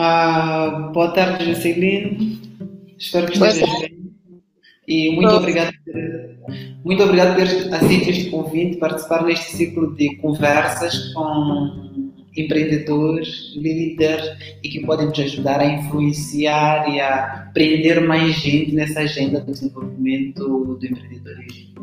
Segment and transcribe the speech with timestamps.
[0.00, 2.40] Ah, boa tarde, Jusceline.
[2.96, 3.98] Espero que estejas bem.
[4.86, 5.72] E muito obrigado,
[6.84, 14.24] muito obrigado por ter aceito este convite, participar neste ciclo de conversas com empreendedores, líderes
[14.62, 19.50] e que podem nos ajudar a influenciar e a prender mais gente nessa agenda do
[19.50, 21.74] desenvolvimento do empreendedorismo.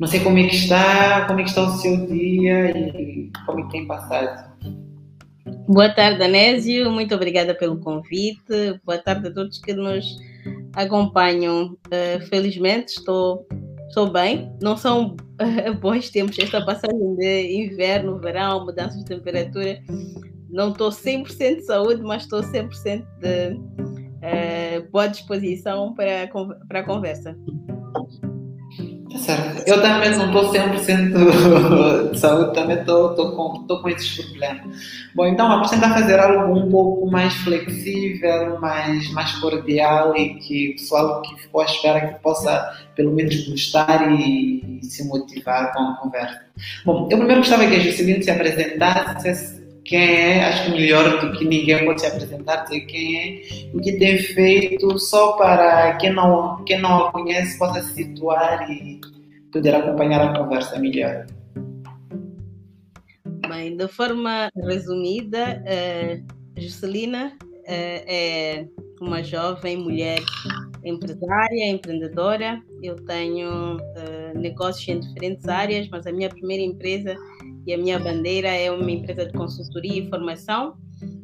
[0.00, 3.60] Não sei como é que está, como é que está o seu dia e como
[3.60, 4.47] é que tem passado.
[5.68, 6.90] Boa tarde, Anésio.
[6.90, 8.80] Muito obrigada pelo convite.
[8.86, 10.18] Boa tarde a todos que nos
[10.74, 11.76] acompanham.
[11.88, 13.46] Uh, felizmente estou,
[13.86, 14.50] estou bem.
[14.62, 19.78] Não são uh, bons tempos esta passagem de inverno, verão, mudanças de temperatura.
[20.48, 26.30] Não estou 100% de saúde, mas estou 100% de uh, boa disposição para,
[26.66, 27.36] para a conversa.
[29.18, 29.62] Certo.
[29.66, 34.76] Eu também não estou 100% de saúde, também estou com, com esses problemas.
[35.14, 40.70] Bom, então vamos tentar fazer algo um pouco mais flexível, mais, mais cordial e que
[40.70, 45.72] o pessoal que ficou à espera que possa pelo menos gostar e, e se motivar
[45.72, 46.40] com a conversa.
[46.84, 51.32] Bom, eu primeiro gostava que a Juscelino se apresentasse quem é, acho que melhor do
[51.32, 56.12] que ninguém pode se apresentar, dizer quem é, o que tem feito, só para quem
[56.12, 59.00] não, quem não a conhece possa se situar e
[59.52, 61.26] poder acompanhar a conversa melhor.
[63.48, 68.68] Bem, de forma resumida, uh, Juscelina uh, é
[69.00, 70.18] uma jovem mulher
[70.84, 72.60] empresária, empreendedora.
[72.82, 77.16] Eu tenho uh, negócios em diferentes áreas, mas a minha primeira empresa
[77.66, 80.76] e a minha bandeira é uma empresa de consultoria e formação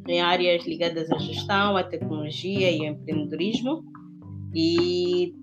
[0.07, 3.83] em áreas ligadas à gestão, à tecnologia e ao empreendedorismo.
[4.53, 5.33] E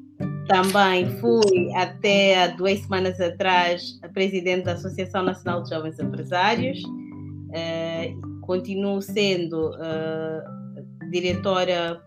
[0.46, 6.82] também fui até há duas semanas atrás a presidente da Associação Nacional de Jovens Empresários.
[6.82, 12.02] Uh, continuo sendo uh, diretora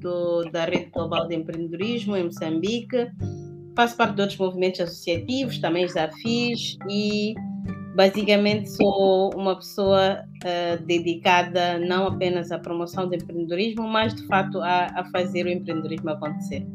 [0.00, 3.08] do, da Rede Global de Empreendedorismo em Moçambique.
[3.76, 7.34] Faço parte de outros movimentos associativos, também já fiz, e
[7.94, 14.60] basicamente sou uma pessoa uh, dedicada não apenas à promoção do empreendedorismo, mas de fato
[14.60, 16.66] a, a fazer o empreendedorismo acontecer.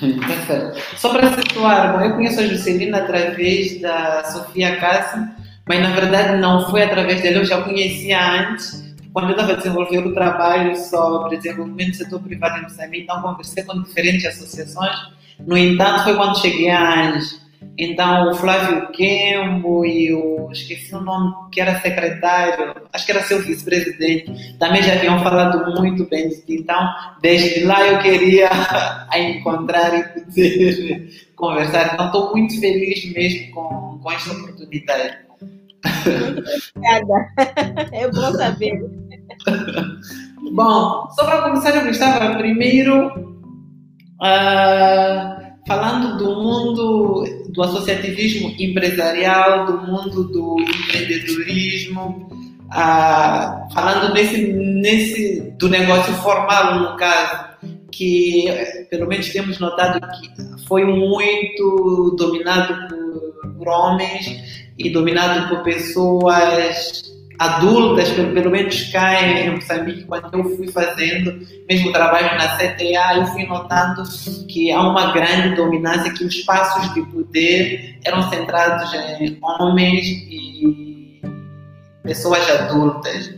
[0.96, 5.18] Só para situar, bom, eu conheço a Juscelina através da Sofia Cassi,
[5.66, 10.08] mas na verdade não foi através dela, eu já conhecia antes, quando eu estava desenvolvendo
[10.08, 14.96] o trabalho sobre desenvolvimento do setor privado em Moçambique, então conversei com diferentes associações.
[15.46, 17.43] No entanto, foi quando cheguei a Ange
[17.76, 20.48] então, o Flávio Kembo e o.
[20.52, 25.80] esqueci o nome, que era secretário, acho que era seu vice-presidente, também já tinham falado
[25.80, 26.54] muito bem de ti.
[26.60, 26.88] Então,
[27.20, 28.48] desde lá eu queria
[29.10, 31.94] a encontrar e poder conversar.
[31.94, 35.18] Então, estou muito feliz mesmo com, com esta oportunidade.
[36.76, 37.14] Obrigada.
[37.92, 38.72] É bom saber.
[40.52, 43.08] Bom, só para começar, eu gostava primeiro.
[44.20, 52.28] Uh, falando do mundo do associativismo empresarial, do mundo do empreendedorismo,
[52.70, 57.44] ah, falando nesse, do negócio formal no caso,
[57.90, 58.46] que
[58.90, 67.13] pelo menos temos notado que foi muito dominado por, por homens e dominado por pessoas
[67.38, 73.26] adultas, pelo, menos cá em Moçambique, quando eu fui fazendo mesmo trabalho na CTA, eu
[73.26, 74.02] fui notando
[74.48, 81.20] que há uma grande dominância, que os espaços de poder eram centrados em homens e
[82.02, 83.34] pessoas adultas.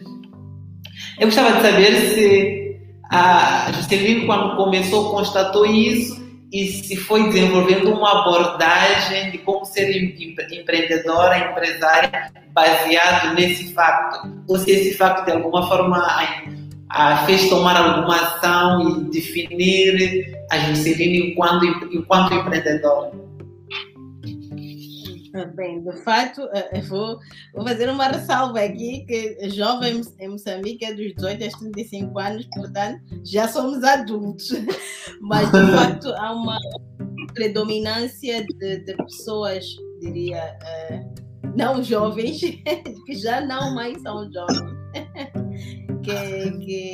[1.19, 2.81] Eu gostava de saber se
[3.11, 9.91] a Juscelino, quando começou, constatou isso e se foi desenvolvendo uma abordagem de como ser
[10.53, 15.99] empreendedora, empresária, baseado nesse facto, ou se esse facto de alguma forma
[16.89, 23.26] a, fez tomar alguma ação e definir a Juscelina enquanto, enquanto empreendedora.
[25.45, 27.19] Bem, de fato, eh, vou,
[27.55, 32.47] vou fazer uma ressalva aqui, que jovem em Moçambique é dos 18 aos 35 anos,
[32.55, 34.49] portanto, já somos adultos.
[35.21, 36.59] Mas, de fato, há uma
[37.35, 39.65] predominância de, de pessoas,
[40.01, 42.41] diria, uh, não jovens,
[43.07, 44.77] que já não mais são jovens,
[46.03, 46.93] que, que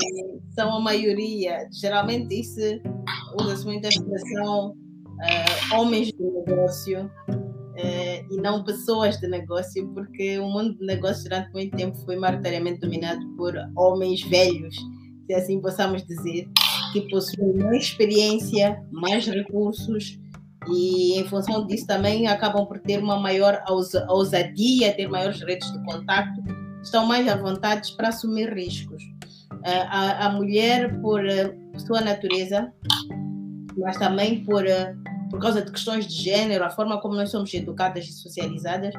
[0.54, 1.68] são a maioria.
[1.72, 2.60] Geralmente, isso
[3.40, 7.10] usa-se muito a expressão uh, homens de negócio,
[7.72, 12.16] uh, e não pessoas de negócio, porque o mundo de negócio durante muito tempo foi
[12.16, 14.76] maioritariamente dominado por homens velhos,
[15.26, 16.48] se assim possamos dizer,
[16.92, 20.18] que possuem mais experiência, mais recursos
[20.68, 23.62] e em função disso também acabam por ter uma maior
[24.08, 26.42] ousadia, ter maiores redes de contato,
[26.82, 29.02] estão mais à vontade para assumir riscos.
[29.64, 31.22] a, a mulher, por
[31.78, 32.72] sua natureza,
[33.76, 34.64] mas também por,
[35.32, 38.92] por causa de questões de gênero, a forma como nós somos educadas e socializadas,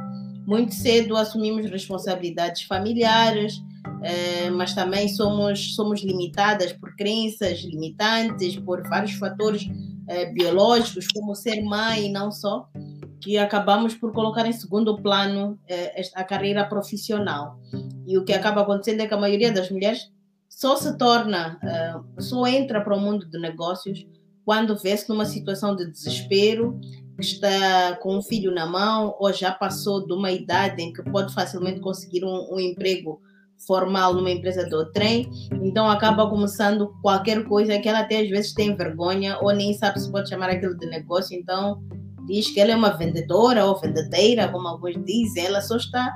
[0.48, 3.62] muito cedo assumimos responsabilidades familiares,
[4.02, 9.70] eh, mas também somos, somos limitadas por crenças limitantes, por vários fatores
[10.08, 12.68] eh, biológicos, como ser mãe e não só,
[13.22, 17.60] que acabamos por colocar em segundo plano eh, a carreira profissional.
[18.08, 20.12] E o que acaba acontecendo é que a maioria das mulheres
[20.50, 21.60] só se torna,
[22.20, 24.06] só entra para o mundo de negócios
[24.46, 26.80] quando vê-se numa situação de desespero,
[27.20, 31.34] está com um filho na mão ou já passou de uma idade em que pode
[31.34, 33.22] facilmente conseguir um, um emprego
[33.68, 35.30] formal numa empresa do trem,
[35.62, 40.02] então acaba começando qualquer coisa que ela até às vezes tem vergonha ou nem sabe
[40.02, 41.82] se pode chamar aquilo de negócio, então
[42.26, 46.14] diz que ela é uma vendedora ou vendedeira, como alguns dizem, ela só está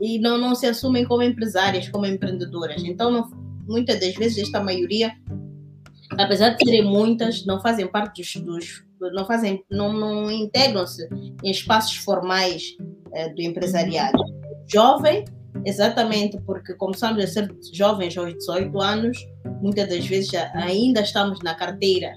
[0.00, 2.82] e não, não se assumem como empresárias, como empreendedoras.
[2.82, 3.30] Então, não,
[3.68, 5.12] muitas das vezes, esta maioria,
[6.24, 8.84] apesar de serem muitas, não fazem parte dos, dos
[9.14, 11.08] não fazem, não, não integram-se
[11.42, 12.76] em espaços formais
[13.14, 14.22] eh, do empresariado.
[14.70, 15.24] Jovem
[15.64, 19.18] Exatamente, porque começamos a ser jovens aos 18 anos,
[19.60, 22.12] muitas das vezes ainda estamos na carteira,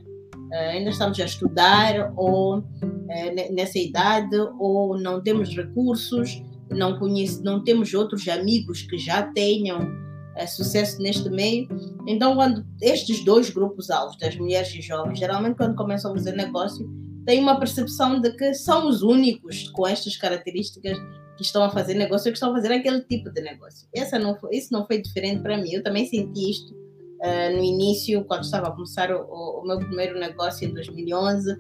[0.52, 2.64] eh, ainda estamos a estudar ou
[3.10, 6.42] eh, nessa idade, ou não temos recursos,
[6.72, 9.92] não, conhece, não temos outros amigos que já tenham
[10.36, 11.68] é, sucesso neste meio.
[12.08, 16.34] Então, quando estes dois grupos alvos, das mulheres e jovens, geralmente quando começam a fazer
[16.34, 16.90] negócio,
[17.26, 20.98] têm uma percepção de que são os únicos com estas características
[21.38, 23.88] que estão a fazer negócio, que estão a fazer aquele tipo de negócio.
[23.94, 25.72] Essa não foi, isso não foi diferente para mim.
[25.72, 30.20] Eu também senti isto uh, no início, quando estava a começar o, o, meu primeiro
[30.20, 31.52] negócio em 2011.
[31.52, 31.58] Uh,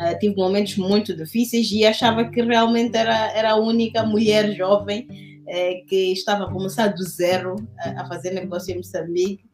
[0.00, 5.06] eh, tive momentos muito difíceis e achava que realmente era, era a única mulher jovem
[5.46, 9.44] uh, que estava a começar do zero a, a fazer negócio em Moçambique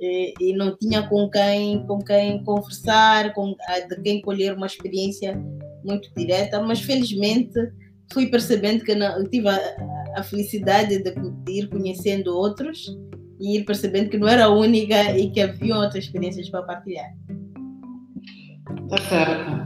[0.00, 3.54] e, e, não tinha com quem, com quem conversar, com,
[3.88, 5.40] de quem colher uma experiência
[5.84, 7.58] muito direta, mas felizmente
[8.12, 9.58] fui percebendo que não, tive a,
[10.16, 12.86] a felicidade de, de, ir conhecendo outros
[13.40, 17.10] e ir percebendo que não era a única e que havia outras experiências para partilhar.
[18.92, 19.64] Tá certo.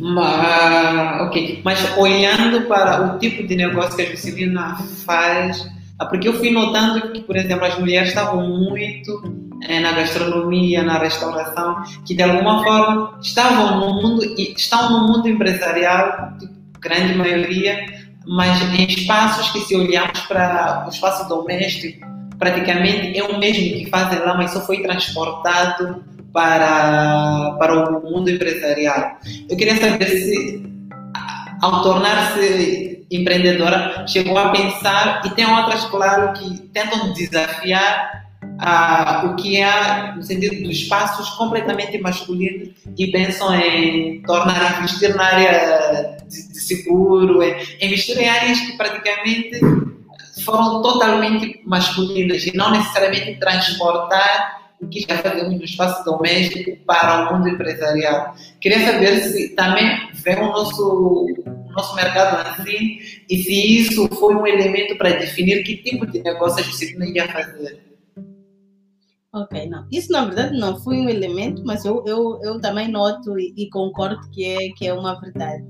[0.00, 4.74] Mas, ok, mas olhando para o tipo de negócio que a Juscelina
[5.04, 5.70] faz,
[6.00, 9.22] ah, porque eu fui notando que, por exemplo, as mulheres estavam muito
[9.68, 15.28] é, na gastronomia, na restauração, que de alguma forma estavam no mundo, estão no mundo
[15.28, 17.86] empresarial, tipo, grande maioria,
[18.26, 22.04] mas em espaços que se olhamos para o espaço doméstico,
[22.36, 28.28] praticamente é o mesmo que fazem lá, mas só foi transportado para, para o mundo
[28.28, 29.16] empresarial.
[29.48, 30.62] Eu queria saber se,
[31.62, 38.26] ao tornar-se empreendedora, chegou a pensar, e tem outras, claro, que tentam desafiar
[39.24, 42.68] o que é no sentido dos espaços completamente masculinos
[42.98, 48.76] e pensam em tornar investir na área de, de seguro, em investir em áreas que
[48.76, 49.58] praticamente
[50.44, 57.30] foram totalmente masculinas e não necessariamente transportar o que já fazemos no espaço doméstico para
[57.30, 58.34] o mundo empresarial.
[58.60, 64.34] Queria saber se também vê o nosso, o nosso mercado assim e se isso foi
[64.34, 67.86] um elemento para definir que tipo de negócio a gente ia fazer.
[69.32, 69.86] Ok, não.
[69.92, 73.68] Isso na verdade não foi um elemento, mas eu, eu, eu também noto e, e
[73.68, 75.64] concordo que é, que é uma verdade.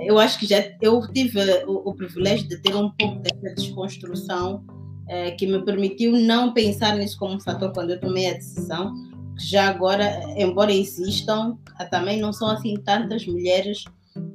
[0.00, 4.64] Eu acho que já eu tive o, o privilégio de ter um pouco dessa desconstrução
[5.08, 8.92] é, que me permitiu não pensar nisso como um fator quando eu tomei a decisão.
[9.38, 11.58] Já agora, embora existam,
[11.90, 13.84] também não são assim tantas mulheres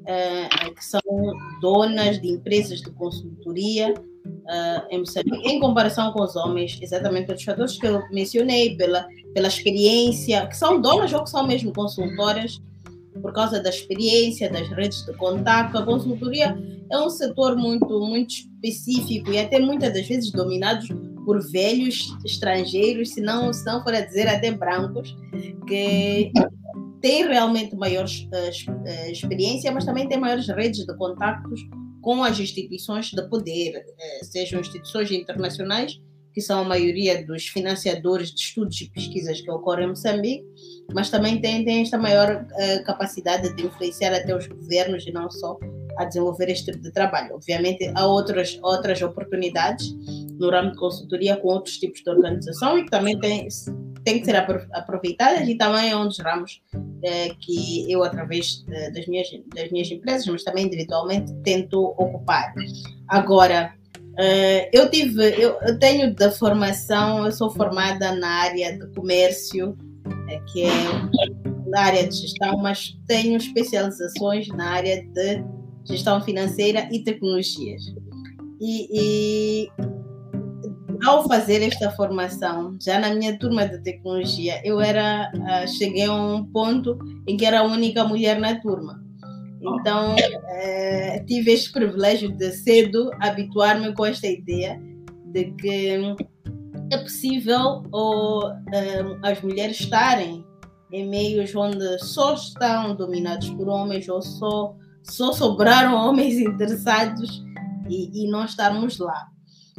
[0.06, 1.02] é, que são
[1.62, 3.94] donas de empresas de consultoria
[4.50, 9.08] uh, em Moçambique, em comparação com os homens, exatamente pelos fatores que eu mencionei, pela,
[9.34, 12.62] pela experiência, que são donas ou que são mesmo consultoras,
[13.22, 15.78] por causa da experiência, das redes de contato.
[15.78, 16.58] A consultoria
[16.92, 20.86] é um setor muito, muito específico e até muitas das vezes dominado
[21.26, 25.16] por velhos estrangeiros, se não, se não for a dizer até brancos,
[25.68, 26.32] que
[27.02, 31.62] têm realmente maior uh, experiência, mas também têm maiores redes de contactos
[32.02, 36.00] com as instituições de poder, eh, sejam instituições internacionais,
[36.34, 40.46] que são a maioria dos financiadores de estudos e pesquisas que ocorrem em Moçambique,
[40.94, 45.30] mas também têm, têm esta maior uh, capacidade de influenciar até os governos e não
[45.30, 45.58] só
[45.98, 47.36] a desenvolver este tipo de trabalho.
[47.36, 49.94] Obviamente, há outras, outras oportunidades
[50.40, 53.48] no ramo de consultoria com outros tipos de organização e que também têm,
[54.06, 56.62] têm que ser aproveitadas e também é um dos ramos
[57.04, 62.54] eh, que eu, através de, das, minhas, das minhas empresas, mas também individualmente, tento ocupar.
[63.08, 63.74] Agora,
[64.20, 69.78] Uh, eu tive, eu, eu, tenho da formação, eu sou formada na área de comércio,
[70.48, 70.70] que é
[71.68, 75.44] na área de gestão, mas tenho especializações na área de
[75.86, 77.82] gestão financeira e tecnologias.
[78.62, 79.70] E, e
[81.06, 86.14] ao fazer esta formação, já na minha turma de tecnologia, eu era, uh, cheguei a
[86.14, 89.02] um ponto em que era a única mulher na turma.
[89.62, 94.80] Então, uh, tive este privilégio de cedo habituar-me com esta ideia
[95.28, 96.16] de que
[96.92, 100.46] é possível ou, uh, as mulheres estarem
[100.92, 107.44] em meios onde só estão dominados por homens ou só, só sobraram homens interessados
[107.90, 109.28] e, e não estarmos lá.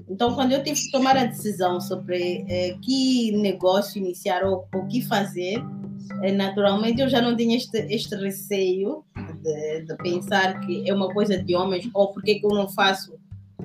[0.09, 4.87] Então, quando eu tive que tomar a decisão sobre eh, que negócio iniciar ou o
[4.87, 5.63] que fazer,
[6.23, 9.05] eh, naturalmente eu já não tinha este, este receio
[9.43, 13.19] de, de, pensar que é uma coisa de homens ou porque que eu não faço.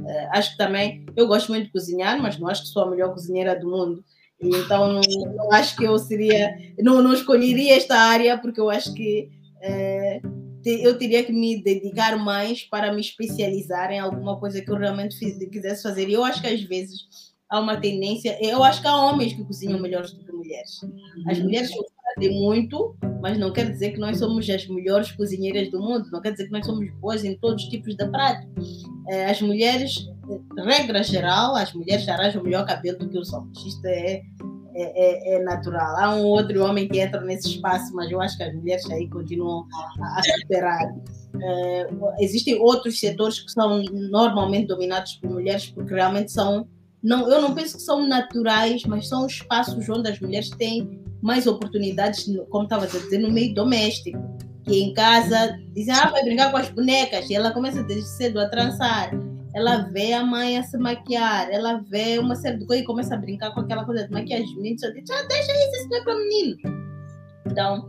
[0.08, 2.90] Eh, acho que também eu gosto muito de cozinhar, mas não acho que sou a
[2.90, 4.04] melhor cozinheira do mundo.
[4.42, 5.02] Então, não,
[5.36, 9.30] não acho que eu seria, não, não escolheria esta área porque eu acho que
[9.62, 10.22] eh,
[10.66, 15.18] eu teria que me dedicar mais para me especializar em alguma coisa que eu realmente
[15.18, 16.10] fiz, quisesse fazer.
[16.10, 17.08] E eu acho que às vezes
[17.50, 20.82] há uma tendência, eu acho que há homens que cozinham melhores do que mulheres.
[21.28, 21.70] As mulheres
[22.16, 26.22] fazem muito, mas não quer dizer que nós somos as melhores cozinheiras do mundo, não
[26.22, 28.48] quer dizer que nós somos boas em todos os tipos de prato.
[29.10, 30.08] Eh, as mulheres,
[30.58, 33.66] regra geral, as mulheres arranjam melhor cabelo do que os homens.
[33.66, 34.24] Isto é
[34.78, 35.96] é, é, é, natural.
[35.96, 39.10] Há um outro homem que entra nesse espaço, mas eu acho que as mulheres aí
[39.10, 39.66] continuam
[40.02, 40.94] a, superar.
[41.42, 41.88] É,
[42.20, 46.68] existem outros setores que são normalmente dominados por mulheres porque realmente são
[47.04, 51.48] não eu não penso que são naturais mas são espaços onde as mulheres têm mais
[51.48, 54.18] oportunidades como estava a dizer no meio doméstico
[54.64, 58.40] que em casa dizem ah vai brincar com as bonecas e ela começa desde cedo
[58.40, 59.12] a trançar
[59.56, 63.16] ela vê a mãe a se maquiar, ela vê uma série de coisas e começa
[63.16, 64.46] a brincar com aquela coisa de maquiagem.
[64.48, 66.58] Os meninos dizem, ah, deixa isso, isso não é para menino.
[67.46, 67.88] Então,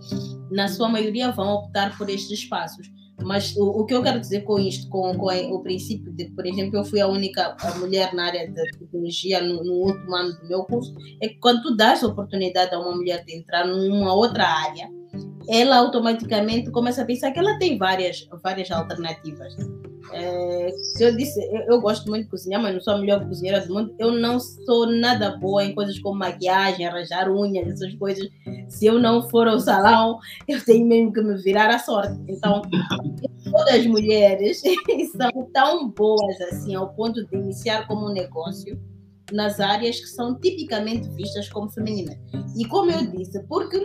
[0.53, 2.87] na sua maioria vão optar por estes espaços.
[3.23, 6.47] Mas o, o que eu quero dizer com isto, com, com o princípio de, por
[6.47, 10.49] exemplo, eu fui a única mulher na área da tecnologia no, no, último ano do
[10.49, 14.47] meu curso, é que quando tu dás oportunidade a uma mulher de entrar numa outra
[14.47, 14.89] área,
[15.49, 19.57] ela automaticamente começa a pensar que ela tem várias, várias alternativas.
[20.13, 20.71] É,
[21.01, 23.75] eu disse, eu, eu, gosto muito de cozinhar, mas não sou a melhor cozinheira do
[23.75, 23.95] mundo.
[23.99, 28.29] Eu não sou nada boa em coisas como maquiagem, arranjar unhas, essas coisas.
[28.69, 32.19] Se eu não for ao salão, eu tenho mesmo que me virar à sorte.
[32.29, 32.63] Então,
[33.45, 34.63] todas as mulheres
[35.17, 38.79] são tão boas assim, ao ponto de iniciar como um negócio
[39.33, 42.17] nas áreas que são tipicamente vistas como femininas.
[42.57, 43.79] E como eu disse, porque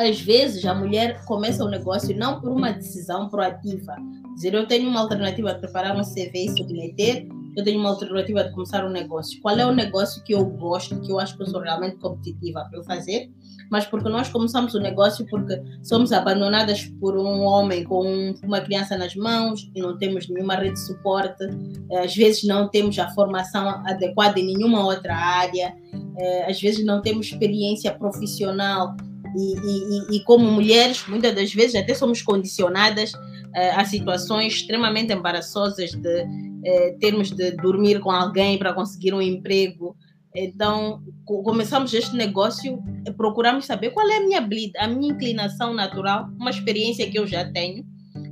[0.00, 3.94] às vezes a mulher começa o negócio não por uma decisão proativa,
[4.34, 8.44] dizer eu tenho uma alternativa de preparar um CV e submeter, eu tenho uma alternativa
[8.44, 9.40] de começar um negócio.
[9.40, 12.64] Qual é o negócio que eu gosto, que eu acho que eu sou realmente competitiva
[12.70, 13.28] para eu fazer?
[13.70, 18.96] Mas porque nós começamos o negócio porque somos abandonadas por um homem com uma criança
[18.96, 21.44] nas mãos e não temos nenhuma rede de suporte,
[21.90, 25.74] eh, às vezes não temos a formação adequada em nenhuma outra área,
[26.18, 28.96] eh, às vezes não temos experiência profissional
[29.36, 35.12] e, e, e, como mulheres, muitas das vezes até somos condicionadas uh, a situações extremamente
[35.12, 39.96] embaraçosas de uh, termos de dormir com alguém para conseguir um emprego.
[40.34, 42.80] Então, começamos este negócio,
[43.16, 47.26] procuramos saber qual é a minha habilidade, a minha inclinação natural, uma experiência que eu
[47.26, 47.84] já tenho,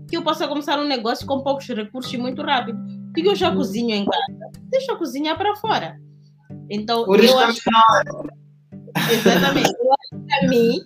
[0.08, 2.78] que eu possa começar um negócio com poucos recursos e muito rápido.
[3.12, 5.98] Porque eu já cozinho em casa, deixa eu cozinhar para fora.
[6.70, 7.60] Então, eu acho.
[9.12, 9.70] Exatamente.
[9.70, 9.92] Eu
[10.38, 10.80] para mim,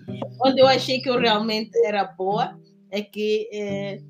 [0.44, 2.59] onde eu achei que eu realmente era boa,
[2.90, 4.00] é que é,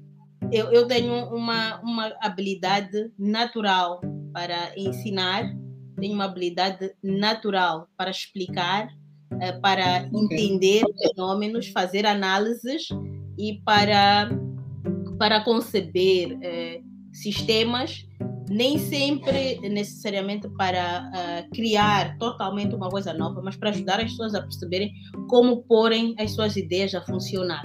[0.51, 4.01] eu, eu tenho uma, uma habilidade natural
[4.33, 5.45] para ensinar,
[5.99, 8.89] tenho uma habilidade natural para explicar,
[9.41, 12.89] é, para entender fenômenos, fazer análises
[13.39, 14.31] e para,
[15.19, 16.81] para conceber é,
[17.13, 18.07] sistemas
[18.49, 24.35] nem sempre necessariamente para uh, criar totalmente uma coisa nova, mas para ajudar as pessoas
[24.35, 24.93] a perceberem
[25.29, 27.63] como porem as suas ideias a funcionar.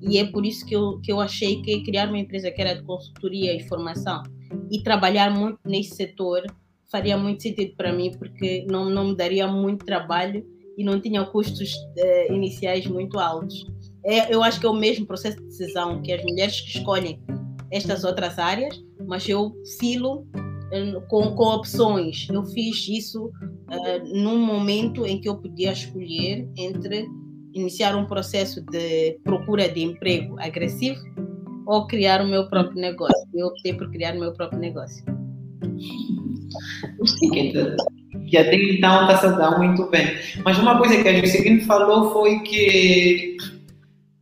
[0.00, 2.74] E é por isso que eu, que eu achei que criar uma empresa que era
[2.74, 4.22] de consultoria e formação
[4.70, 6.44] e trabalhar muito nesse setor
[6.90, 10.44] faria muito sentido para mim, porque não, não me daria muito trabalho
[10.76, 13.64] e não tinha custos uh, iniciais muito altos.
[14.04, 17.22] É, eu acho que é o mesmo processo de decisão que as mulheres que escolhem
[17.70, 20.24] estas outras áreas, mas eu filo
[20.70, 22.28] eh, com, com opções.
[22.30, 27.08] Eu fiz isso uh, num momento em que eu podia escolher entre
[27.52, 31.00] iniciar um processo de procura de emprego agressivo
[31.66, 33.28] ou criar o meu próprio negócio.
[33.34, 35.04] Eu optei por criar o meu próprio negócio.
[38.28, 40.06] que até então está se dar muito bem.
[40.44, 43.36] Mas uma coisa que a Juscelino falou foi que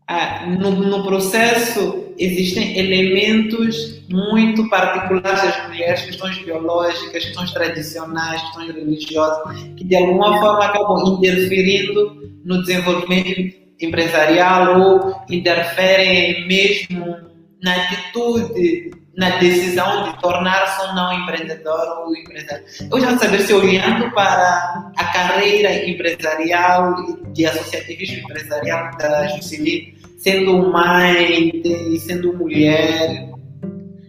[0.09, 8.75] ah, no, no, processo existem elementos muito particulares das mulheres, questões biológicas, questões tradicionais, questões
[8.75, 17.17] religiosas, que de alguma forma acabam interferindo no desenvolvimento empresarial ou interferem mesmo
[17.63, 22.65] na atitude, na decisão de tornar-se ou não empreendedor ou empresário.
[22.91, 29.98] Eu já saber se olhando para a carreira empresarial e de associativismo empresarial da Jusceline,
[30.19, 33.31] sendo mãe e sendo mulher,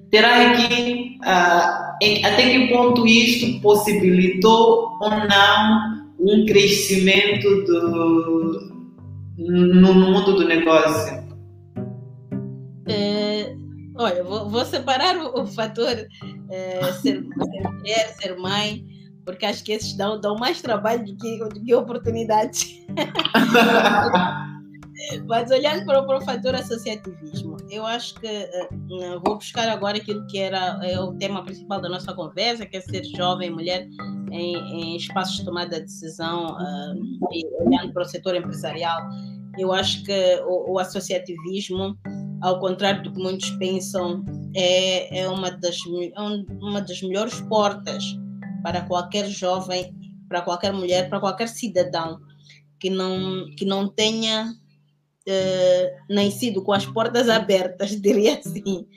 [0.09, 8.73] terá aqui uh, até que ponto isto possibilitou ou não um crescimento do,
[9.37, 11.19] no, mundo do negócio?
[12.87, 13.55] É,
[13.95, 16.07] olha, vou, vou, separar o, o fator
[16.49, 17.21] é, ser, ser,
[17.71, 18.83] mulher, ser mãe,
[19.23, 22.85] porque acho que esses dão, dão mais trabalho do que, do que oportunidade.
[25.27, 30.37] Mas olhando para o, fator associativismo, eu acho que uh, vou buscar agora aquilo que
[30.37, 33.87] era é o tema principal da nossa conversa, que é ser jovem, mulher
[34.31, 39.01] em, em espaços de tomada de decisão, uh, olhando para o setor empresarial.
[39.57, 41.97] Eu acho que o, o, associativismo,
[42.41, 44.23] ao contrário do que muitos pensam,
[44.55, 45.77] é, é uma, das,
[46.15, 46.21] é
[46.61, 48.03] uma das melhores portas
[48.63, 49.95] para qualquer jovem,
[50.27, 52.19] para qualquer mulher, para qualquer cidadão
[52.79, 54.53] que não, que não tenha
[55.29, 58.87] uh, nascido com as portas abertas, diria assim.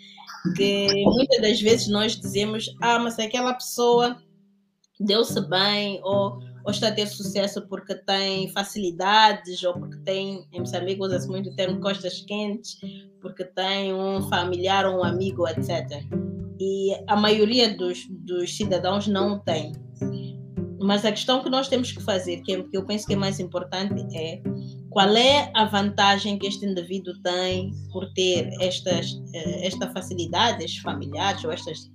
[0.57, 4.21] Que muitas das vezes nós dizemos, ah, mas aquela pessoa
[4.99, 10.61] deu-se bem, ou, ou está a ter sucesso porque tem facilidades, ou porque tem, em
[10.61, 12.77] Moçambique usa-se muito o termo costas quentes,
[13.21, 16.05] porque tem um familiar ou um amigo, etc.
[16.59, 19.73] E a maioria dos, dos cidadãos não tem.
[20.81, 23.17] Mas a questão que nós temos que fazer, que, é, que eu penso que é
[23.17, 24.43] mais importante, é
[24.93, 30.83] qual é a vantagem que este indivíduo tem por ter estas, eh, esta facilidade, estes
[30.83, 31.91] familiares, ou estas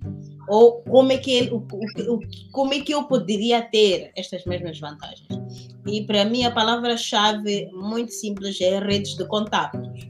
[0.48, 2.20] ou como é que ele, o, o,
[2.52, 5.28] como é que eu poderia ter estas mesmas vantagens?
[5.86, 10.08] E para mim a palavra-chave muito simples é redes de contatos.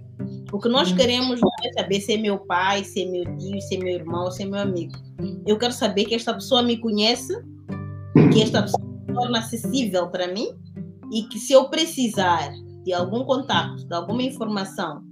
[0.53, 0.97] O que nós uhum.
[0.97, 3.95] queremos não é saber se é meu pai, se é meu tio, se é meu
[3.95, 4.95] irmão, se é meu amigo.
[5.47, 7.35] Eu quero saber que esta pessoa me conhece,
[8.33, 10.49] que esta pessoa se torna acessível para mim
[11.13, 12.51] e que se eu precisar
[12.89, 15.03] de algum contato, de alguma informação,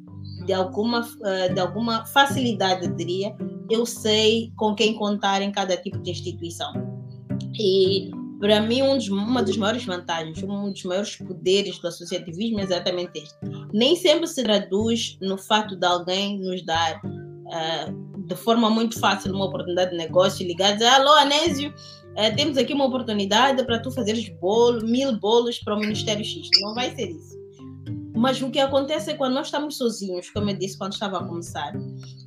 [0.46, 3.36] de alguma, eh, de alguma facilidade, diria,
[3.68, 6.72] eu sei com quem contar em cada tipo de instituição.
[7.58, 8.10] E
[8.40, 12.62] para mim, um dos, uma das maiores vantagens, um dos maiores poderes do associativismo é
[12.62, 13.36] exatamente este.
[13.74, 19.34] Nem sempre se traduz no fato de alguém nos dar uh, de forma muito fácil
[19.34, 23.78] uma oportunidade de negócio, ligar e dizer: Alô, Anésio, uh, temos aqui uma oportunidade para
[23.80, 26.48] tu fazeres bolo, mil bolos para o Ministério X.
[26.62, 27.45] Não vai ser isso.
[28.16, 31.24] Mas o que acontece é quando nós estamos sozinhos, como eu disse quando estava a
[31.24, 31.74] começar,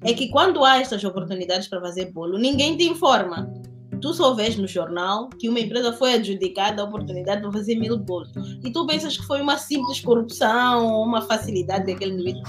[0.04, 3.52] é que quando há estas oportunidades para fazer bolo, ninguém te informa.
[4.00, 7.98] Tu só vês no jornal que uma empresa foi adjudicada a oportunidade para fazer mil
[7.98, 8.32] bolos.
[8.64, 12.44] E tu pensas que foi uma simples corrupção ou uma facilidade daquele indivíduo.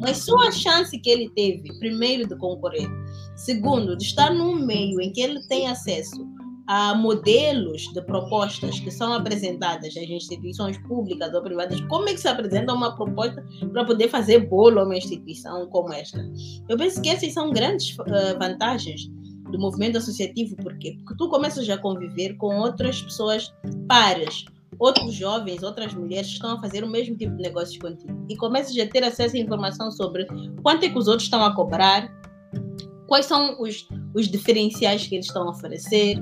[0.00, 2.88] Mas só a chance que ele teve, primeiro, de concorrer,
[3.36, 6.28] segundo, de estar num meio em que ele tem acesso
[6.66, 12.20] a modelos de propostas que são apresentadas às instituições públicas ou privadas, como é que
[12.20, 16.24] se apresenta uma proposta para poder fazer bolo a uma instituição como esta?
[16.68, 19.10] Eu penso que essas são grandes uh, vantagens
[19.50, 20.96] do movimento associativo, por quê?
[20.98, 23.52] Porque tu começas a conviver com outras pessoas
[23.86, 24.44] pares,
[24.78, 28.76] outros jovens, outras mulheres estão a fazer o mesmo tipo de negócios contigo e começas
[28.78, 30.26] a ter acesso à informação sobre
[30.62, 32.10] quanto é que os outros estão a cobrar,
[33.06, 36.16] quais são os, os diferenciais que eles estão a oferecer,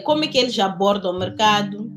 [0.00, 1.90] como é que eles abordam o mercado,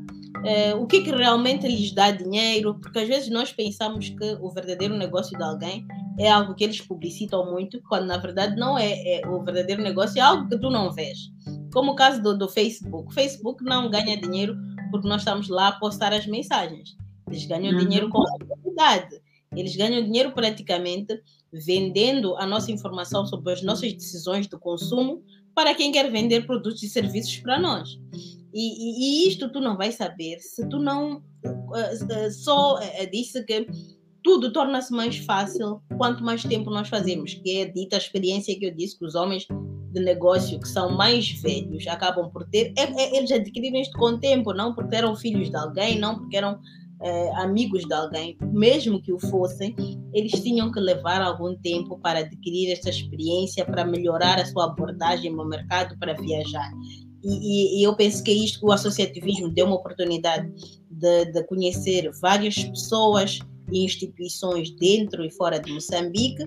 [0.44, 4.50] é, o que, que realmente lhes dá dinheiro, porque às vezes nós pensamos que o
[4.50, 5.86] verdadeiro negócio de alguém
[6.18, 10.18] é algo que eles publicitam muito, quando na verdade não é, é o verdadeiro negócio,
[10.18, 11.18] é algo que tu não vês.
[11.72, 13.08] Como o caso do, do Facebook.
[13.08, 14.56] O Facebook não ganha dinheiro
[14.90, 16.96] porque nós estamos lá a postar as mensagens.
[17.26, 17.78] Eles ganham uhum.
[17.78, 19.20] dinheiro com a publicidade.
[19.54, 21.20] Eles ganham dinheiro praticamente
[21.52, 25.22] vendendo a nossa informação sobre as nossas decisões de consumo
[25.54, 27.98] para quem quer vender produtos e serviços para nós.
[28.52, 33.10] E, e, e isto tu não vais saber se tu não uh, uh, só uh,
[33.10, 33.66] disse que
[34.22, 38.66] tudo torna-se mais fácil quanto mais tempo nós fazemos, que é dita a experiência que
[38.66, 39.46] eu disse que os homens
[39.92, 44.06] de negócio que são mais velhos acabam por ter, é, é, eles adquiriram isto com
[44.06, 46.60] o tempo, não porque eram filhos de alguém, não porque eram
[47.02, 49.74] eh, amigos de alguém, mesmo que o fossem,
[50.12, 55.32] eles tinham que levar algum tempo para adquirir essa experiência, para melhorar a sua abordagem
[55.32, 56.70] no mercado, para viajar.
[57.22, 60.48] e, e, eu penso que é isto o associativismo deu uma oportunidade
[60.90, 63.40] de, de conhecer várias pessoas
[63.72, 66.44] e instituições dentro e fora de Moçambique,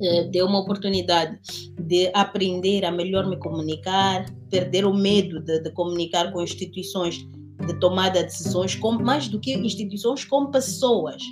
[0.00, 1.38] eh, deu uma oportunidade
[1.80, 7.26] de aprender a melhor me comunicar, perder o medo de, de comunicar com instituições
[7.66, 11.22] de tomada de decisões, com, mais do que instituições, com pessoas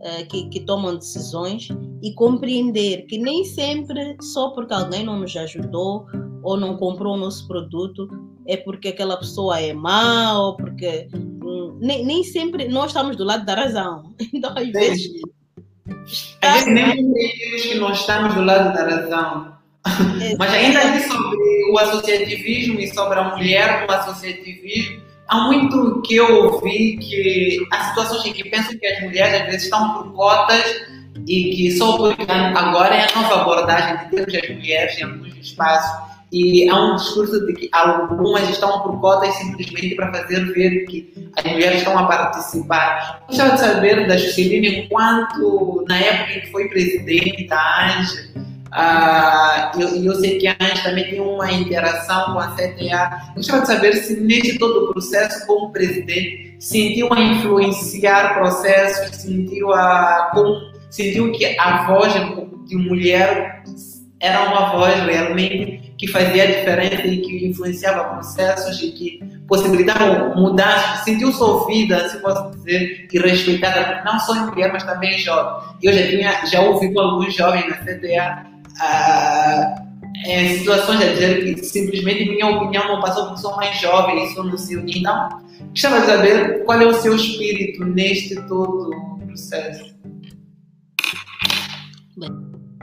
[0.00, 1.68] uh, que, que tomam decisões
[2.02, 6.06] e compreender que nem sempre só porque alguém não nos ajudou
[6.42, 8.08] ou não comprou o nosso produto
[8.46, 13.24] é porque aquela pessoa é má ou porque hum, nem, nem sempre nós estamos do
[13.24, 14.14] lado da razão.
[14.32, 15.10] Então, às vezes.
[16.42, 19.58] Às vezes nem entendemos que nós estamos do lado da razão.
[20.38, 26.16] Mas ainda aqui sobre o associativismo e sobre a mulher no associativismo, há muito que
[26.16, 30.12] eu ouvi que há situações em que pensam que as mulheres às vezes estão por
[30.14, 30.64] cotas
[31.26, 31.94] e que só
[32.56, 36.96] agora é a nova abordagem de termos as mulheres em alguns espaços e há um
[36.96, 41.98] discurso de que algumas estão por cotas simplesmente para fazer ver que as mulheres estão
[41.98, 43.22] a participar.
[43.26, 48.30] Gostava de saber da Juscelina, enquanto na época em que foi presidente da ANGE,
[48.72, 53.32] uh, eu, eu sei que a ANGE também tem uma interação com a CTA.
[53.36, 59.72] Gostava de saber se nesse todo o processo, como presidente, sentiu a influenciar processos, sentiu,
[59.72, 62.12] a, como, sentiu que a voz
[62.66, 63.62] de mulher
[64.20, 71.00] era uma voz realmente que fazia diferença e que influenciava processos e que possibilitava mudanças,
[71.04, 75.68] sentiu-se ouvida, se posso dizer, e respeitada, não só em mulher, mas também em jovem.
[75.82, 78.46] Eu já, tinha, já ouvi com alguns jovens na CTA
[78.80, 79.84] ah,
[80.26, 84.34] em situações a dizer que simplesmente minha opinião não passou porque sou mais jovem e
[84.34, 84.80] sou no seu.
[84.88, 85.28] Então,
[85.70, 88.90] gostava de saber qual é o seu espírito neste todo
[89.26, 89.94] processo.
[92.16, 92.30] Bem.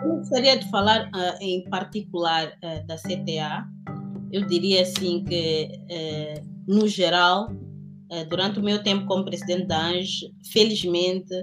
[0.03, 3.67] Eu gostaria de falar uh, em particular uh, da CTA.
[4.31, 7.49] Eu diria assim que, uh, no geral,
[8.29, 11.33] durante o meu tempo como presidente da ANJ, felizmente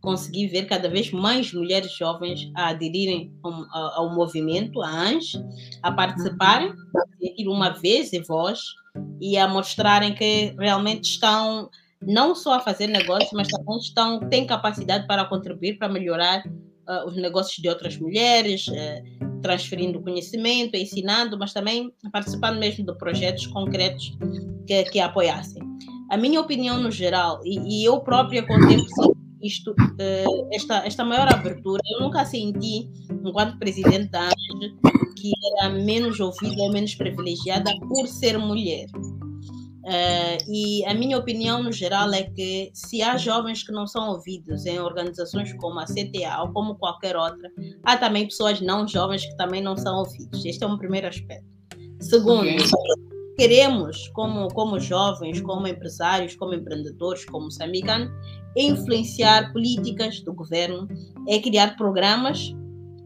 [0.00, 5.42] consegui ver cada vez mais mulheres jovens a aderirem ao, ao movimento, a ANJ,
[5.82, 8.60] a participarem, a uma vez e voz,
[9.20, 14.46] e a mostrarem que realmente estão não só a fazer negócios, mas também estão, têm
[14.46, 21.38] capacidade para contribuir para melhorar uh, os negócios de outras mulheres, uh, transferindo conhecimento, ensinando,
[21.38, 24.16] mas também participando mesmo de projetos concretos
[24.66, 25.62] que, que apoiassem.
[26.10, 30.86] A minha opinião no geral, e, e eu própria com o tempo isto, uh, esta,
[30.86, 34.76] esta maior abertura, eu nunca senti, enquanto presidente da ANGE,
[35.16, 38.86] que era menos ouvida ou menos privilegiada por ser mulher.
[39.88, 44.10] Uh, e a minha opinião no geral é que se há jovens que não são
[44.10, 47.50] ouvidos em organizações como a CTA ou como qualquer outra,
[47.84, 50.44] há também pessoas não jovens que também não são ouvidos.
[50.44, 51.46] Este é um primeiro aspecto.
[52.00, 52.58] Segundo, okay.
[53.38, 58.10] Queremos, como, como jovens, como empresários, como empreendedores, como moçambicanos,
[58.56, 60.88] influenciar políticas do governo,
[61.28, 62.52] é criar programas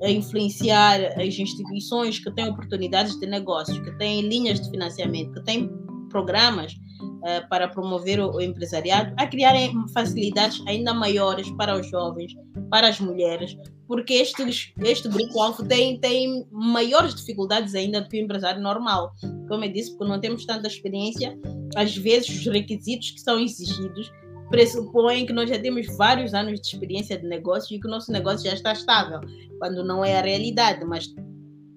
[0.03, 5.45] é influenciar as instituições que têm oportunidades de negócios, que têm linhas de financiamento, que
[5.45, 5.71] têm
[6.11, 12.35] programas uh, para promover o, o, empresariado, a criarem facilidades ainda maiores para os jovens,
[12.68, 13.57] para as mulheres,
[13.92, 14.42] porque este,
[14.81, 19.12] este grupo-alvo tem, tem maiores dificuldades ainda do que o empresário normal.
[19.46, 21.38] Como eu disse, porque não temos tanta experiência,
[21.76, 24.11] às vezes os requisitos que são exigidos
[24.48, 28.11] pressupõem que nós já temos vários anos de experiência de negócio e que o nosso
[28.11, 29.20] negócio já está estável,
[29.59, 31.14] quando não é a realidade, mas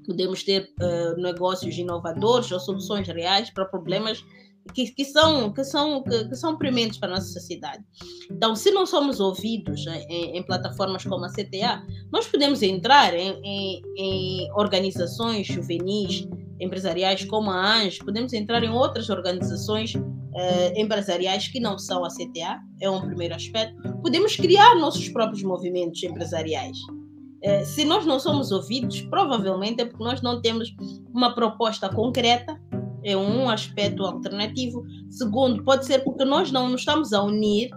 [0.06, 4.24] podemos ter uh, negócios inovadores ou soluções reais para problemas
[4.74, 7.84] que, que são que são que, são prementes para a nossa sociedade.
[8.32, 13.40] Então, se não somos ouvidos em, em plataformas como a CTA, nós podemos entrar em,
[13.44, 16.28] em, em, organizações juvenis
[16.60, 20.02] empresariais como a ANJ, podemos entrar em outras organizações uh,
[20.76, 23.76] empresariais que não são a CTA, é um primeiro aspecto.
[24.02, 26.78] Podemos criar nossos próprios movimentos empresariais.
[27.46, 30.76] Eh, se nós não somos ouvidos, provavelmente é porque nós não temos
[31.14, 32.60] uma proposta concreta,
[33.06, 34.84] é um aspecto alternativo.
[35.10, 37.70] Segundo, pode ser porque nós não nos estamos a unir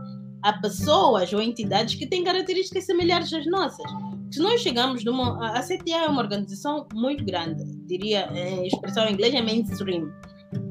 [0.43, 3.87] a pessoas ou entidades que têm características semelhantes às nossas.
[4.31, 5.57] Se nós chegamos numa.
[5.57, 10.11] A CTA é uma organização muito grande, diria, em expressão em inglês é mainstream.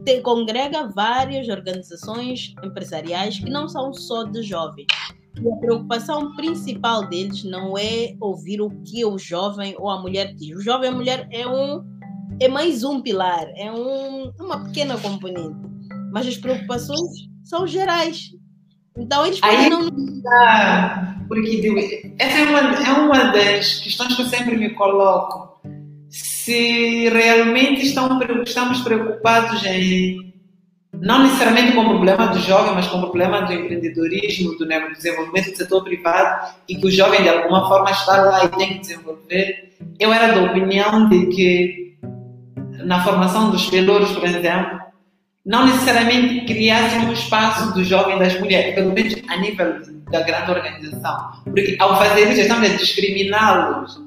[0.06, 4.88] Te, congrega várias organizações empresariais que não são só de jovens
[5.42, 10.34] e a preocupação principal deles não é ouvir o que o jovem ou a mulher
[10.34, 10.58] diz.
[10.58, 11.84] O jovem e a mulher é um
[12.40, 15.58] é mais um pilar, é um, uma pequena componente.
[16.12, 18.32] Mas as preocupações são gerais.
[18.98, 19.90] Então eles Aí, não.
[20.22, 25.62] Tá, porque essa é uma, é uma das questões que eu sempre me coloco.
[26.10, 30.28] se realmente estão, estamos preocupados em
[31.00, 35.52] não necessariamente com o problema do jovem, mas com o problema do empreendedorismo, do desenvolvimento
[35.52, 38.80] do setor privado e que o jovem de alguma forma está lá e tem que
[38.80, 39.74] desenvolver.
[40.00, 41.87] Eu era da opinião de que
[42.86, 44.80] na formação dos pelouros, por exemplo,
[45.46, 49.80] não necessariamente criassem um espaço do jovem das mulheres, pelo menos a nível
[50.12, 51.32] da grande organização.
[51.46, 54.02] Porque ao fazer isso, estamos a discriminá-los,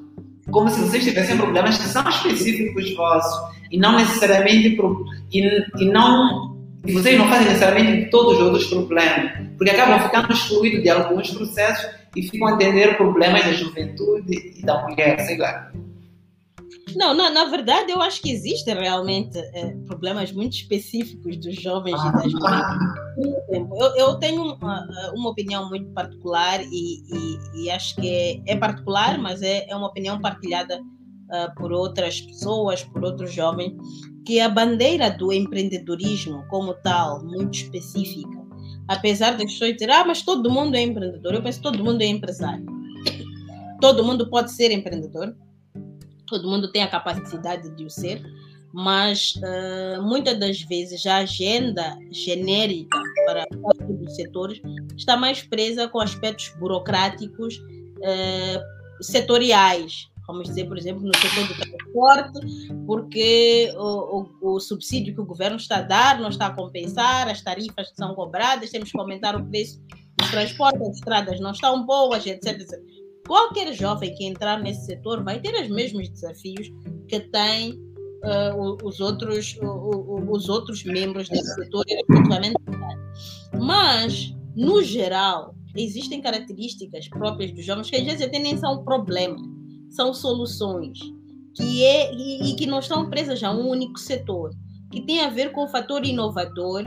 [0.51, 4.77] como se vocês tivessem problemas que são específicos vossos e não necessariamente
[5.33, 6.51] e, e não
[6.85, 11.29] e vocês não fazem necessariamente todos os outros problemas, porque acabam ficando excluídos de alguns
[11.29, 15.71] processos e ficam a atender problemas da juventude e da mulher, sei lá.
[16.95, 21.99] Não, na, na verdade, eu acho que existem realmente é, problemas muito específicos dos jovens
[21.99, 23.75] ah, e das mulheres.
[23.79, 28.55] Eu, eu tenho uma, uma, opinião muito particular e, e, e acho que é, é,
[28.55, 33.73] particular, mas é, é uma opinião partilhada uh, por outras pessoas, por outros jovens,
[34.25, 38.39] que a bandeira do empreendedorismo como tal, muito específica,
[38.87, 42.01] apesar das pessoas dizer, ah, mas todo mundo é empreendedor, eu penso que todo mundo
[42.01, 42.65] é empresário.
[43.79, 45.35] Todo mundo pode ser empreendedor,
[46.31, 48.23] todo mundo tem a capacidade de o ser,
[48.73, 54.61] mas uh, muitas das vezes a agenda genérica para todos os setores
[54.97, 61.53] está mais presa com aspectos burocráticos uh, setoriais, vamos dizer, por exemplo, no setor do
[61.53, 62.39] transporte,
[62.87, 67.27] porque o, o, o, subsídio que o governo está a dar não está a compensar,
[67.27, 69.81] as tarifas que são cobradas, temos que aumentar o preço
[70.17, 72.79] do transporte, as estradas não estão boas, etc, etc.
[73.31, 76.69] Qualquer jovem que entrar nesse setor vai ter os mesmos desafios
[77.07, 81.85] que tem uh, os, outros, uh, os outros membros desse setor,
[83.57, 89.37] mas, no geral, existem características próprias dos jovens que às vezes até nem são problema,
[89.91, 90.99] são soluções
[91.55, 94.51] que é e, e que não estão presas a um único setor,
[94.91, 96.83] que tem a ver com o fator inovador,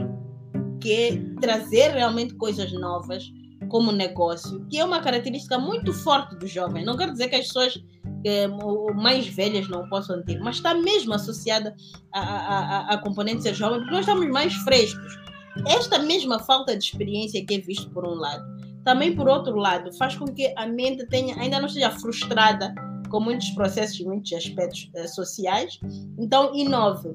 [0.79, 3.33] que é trazer realmente coisas novas
[3.75, 6.85] como negócio, que é uma característica muito forte dos jovens.
[6.85, 7.77] Não quero dizer que as pessoas
[8.23, 11.75] é, mais velhas não possam ter, mas está mesmo associada
[12.13, 15.19] a, componente ser jovem, porque nós estamos mais frescos.
[15.67, 18.45] Esta mesma falta de experiência que é visto por um lado,
[18.85, 22.73] também por outro lado, faz com que a mente tenha, ainda não esteja frustrada
[23.09, 25.81] com muitos processos, muitos aspectos uh, sociais,
[26.17, 27.09] então inove.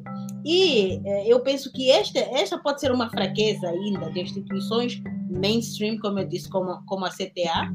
[0.44, 5.98] E uh, eu penso que esta, esta pode ser uma fraqueza ainda de instituições mainstream,
[5.98, 7.74] como eu disse, como, como a CTA,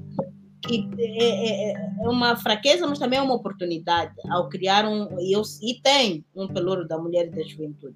[0.68, 5.20] que é, é, é, uma fraqueza, mas também é uma oportunidade ao criar um.
[5.20, 7.96] E, eu, e tem um pelouro da mulher e da juventude,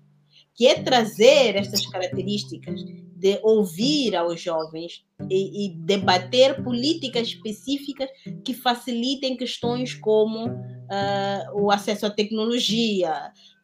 [0.55, 2.83] que é trazer estas características
[3.19, 8.09] de ouvir aos jovens e, e debater políticas específicas
[8.45, 13.13] que facilitem questões como uh, o acesso à tecnologia,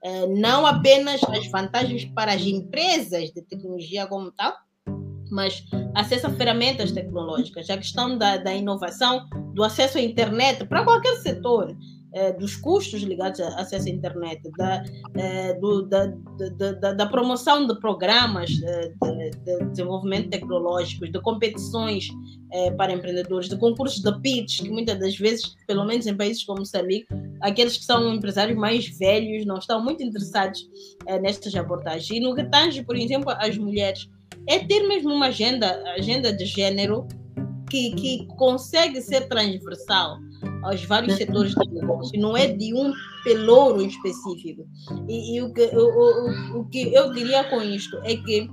[0.03, 4.53] uh, não apenas as vantagens para as empresas de tecnologia como tal,
[5.31, 10.83] mas acesso a ferramentas tecnológicas, a questão da, da inovação, do acesso à internet para
[10.83, 11.75] qualquer setor,
[12.15, 14.81] eh, dos custos ligados ao acesso à internet, da,
[15.15, 16.05] eh, do, da,
[16.79, 22.07] da, da, promoção de programas eh, de, de, desenvolvimento tecnológico, de competições
[22.77, 26.59] para empreendedores, de concursos de pitch, que muitas das vezes, pelo menos em países como
[26.59, 27.05] Moçambique,
[27.41, 30.65] aqueles que são empresários mais velhos não estão muito interessados
[31.21, 32.09] nestas abordagens.
[32.09, 34.09] E no que tange, por exemplo, as mulheres,
[34.47, 37.07] é ter mesmo uma agenda, agenda de gênero
[37.69, 40.17] que, que consegue ser transversal
[40.63, 44.65] aos vários setores do negócio, não é de um pelouro específico.
[45.07, 48.47] E, e o, que, o, o, o, que eu diria com isto é que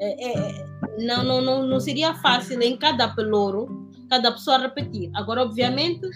[0.00, 0.66] é, é,
[0.98, 5.10] não, não, não, não seria fácil em cada pelouro, cada pessoa repetir.
[5.14, 6.08] Agora, obviamente,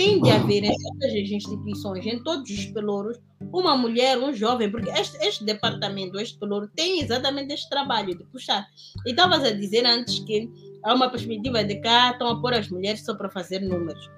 [0.00, 3.18] tem de haver em todas as instituições, em todos os pelouros,
[3.52, 8.24] uma mulher, um jovem, porque este, este departamento, este pelouro, tem exatamente este trabalho de
[8.24, 8.66] puxar.
[9.06, 10.48] E estavas a dizer antes que
[10.84, 14.08] há uma perspectiva de cá estão a pôr as mulheres só para fazer números.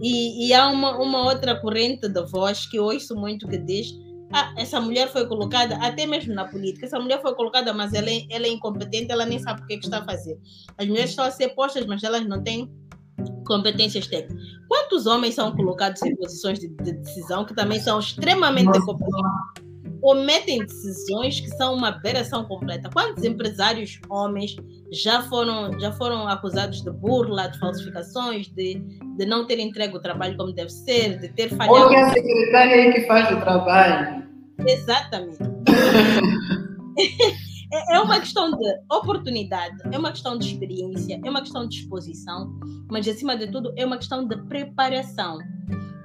[0.00, 3.92] E, e há uma, uma outra corrente de voz que ouço muito que diz
[4.32, 8.10] ah, essa mulher foi colocada, até mesmo na política, essa mulher foi colocada, mas ela
[8.10, 10.36] é, ela é incompetente, ela nem sabe o que, é que está a fazer.
[10.76, 12.68] As mulheres estão a ser postas, mas elas não têm
[13.44, 14.44] competências técnicas.
[14.68, 19.64] Quantos homens são colocados em posições de, de decisão que também são extremamente competentes?
[20.04, 22.90] cometem decisões que são uma aberração completa.
[22.92, 24.54] Quantos empresários homens
[24.92, 28.74] já foram, já foram acusados de burla, de falsificações, de,
[29.16, 31.84] de não ter entregue o trabalho como deve ser, de ter falhado?
[31.84, 34.24] Ou que a secretária aí que faz o trabalho.
[34.68, 35.38] Exatamente.
[37.74, 41.80] é, é uma questão de oportunidade, é uma questão de experiência, é uma questão de
[41.80, 42.52] exposição,
[42.88, 45.38] mas acima de tudo é uma questão de preparação.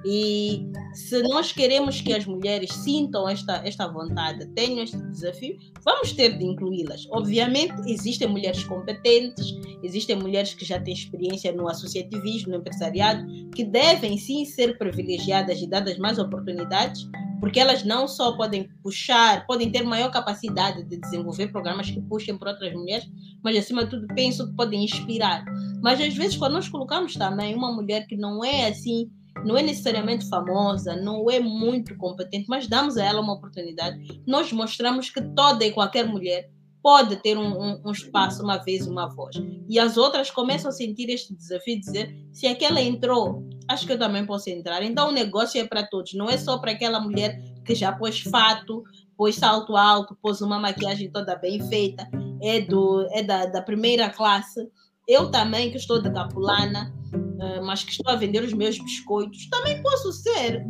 [0.04, 6.12] E se nós queremos que as mulheres sintam esta, esta vontade, tenham este desafio, vamos
[6.12, 7.06] ter de incluí-las.
[7.10, 13.62] Obviamente, existem mulheres competentes, existem mulheres que já têm experiência no associativismo, no empresariado, que
[13.62, 17.06] devem sim ser privilegiadas e dadas mais oportunidades,
[17.40, 22.36] porque elas não só podem puxar, podem ter maior capacidade de desenvolver programas que puxem
[22.36, 23.08] para outras mulheres,
[23.42, 25.44] mas acima de tudo penso que podem inspirar.
[25.82, 29.10] Mas às vezes, quando nós colocamos também uma mulher que não é assim
[29.44, 34.20] não é necessariamente famosa, não é muito competente, mas damos a ela uma oportunidade.
[34.26, 36.50] Nós mostramos que toda e qualquer mulher
[36.82, 39.36] pode ter um, um, um, espaço, uma vez, uma voz.
[39.68, 43.92] E as outras começam a sentir este desafio de dizer: se aquela entrou, acho que
[43.92, 44.82] eu também posso entrar.
[44.82, 48.20] Então o negócio é para todos, não é só para aquela mulher que já pôs
[48.20, 48.82] fato,
[49.16, 52.08] pôs salto alto, pôs uma maquiagem toda bem feita,
[52.42, 54.68] é, do, é da, da primeira classe.
[55.06, 59.48] Eu também, que estou de capulana, uh, mas que estou a vender os meus biscoitos,
[59.48, 60.64] também posso ser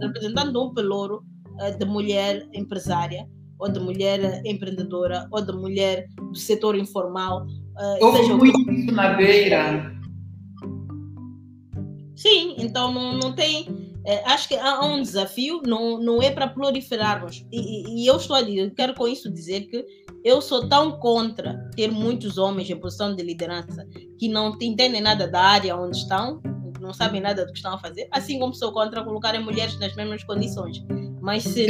[0.00, 6.06] representante de um pelouro uh, de mulher empresária, ou de mulher empreendedora, ou de mulher
[6.16, 7.46] do setor informal.
[8.00, 9.94] Uh, seja muito isso na beira.
[12.14, 13.66] Sim, então não, não tem.
[14.24, 17.46] acho que há um desafio, não, não é para proliferarmos.
[17.52, 19.84] E, e, eu estou a dizer, quero com isso dizer que
[20.24, 23.86] eu sou tão contra ter muitos homens em posição de liderança
[24.18, 26.40] que não entendem nada da área onde estão,
[26.80, 29.94] não sabem nada do que estão a fazer, assim como sou contra colocarem mulheres nas
[29.94, 30.82] mesmas condições.
[31.20, 31.66] Mas se.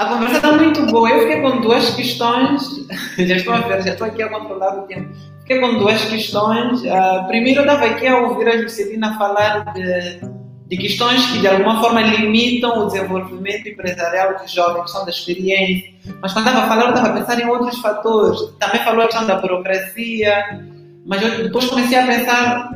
[0.00, 1.10] A conversa está muito boa.
[1.10, 2.86] Eu fiquei com duas questões.
[3.18, 5.14] já estou a ver, já estou aqui a controlar o tempo.
[5.40, 6.80] Fiquei com duas questões.
[6.80, 10.20] Uh, primeiro, eu estava aqui a ouvir a Juscelina falar de
[10.70, 15.10] de questões que de alguma forma limitam o desenvolvimento empresarial dos jovens, que são da
[15.10, 15.92] experiência.
[16.22, 18.40] Mas quando estava a falar, eu estava a pensar em outros fatores.
[18.60, 20.64] Também falou a questão da burocracia,
[21.04, 22.70] mas eu depois comecei a pensar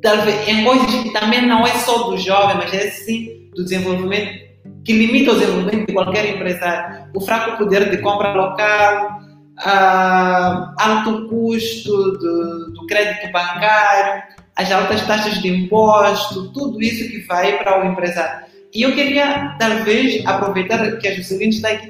[0.00, 4.43] talvez, em coisas que também não é só do jovem, mas é sim do desenvolvimento,
[4.84, 7.06] que limita o desenvolvimento de qualquer empresário.
[7.14, 9.20] O fraco poder de compra local,
[9.60, 14.22] uh, alto custo do, do crédito bancário,
[14.56, 18.44] as altas taxas de imposto, tudo isso que vai para o empresário.
[18.74, 21.88] E eu queria, talvez, aproveitar que a Juscelina está aqui,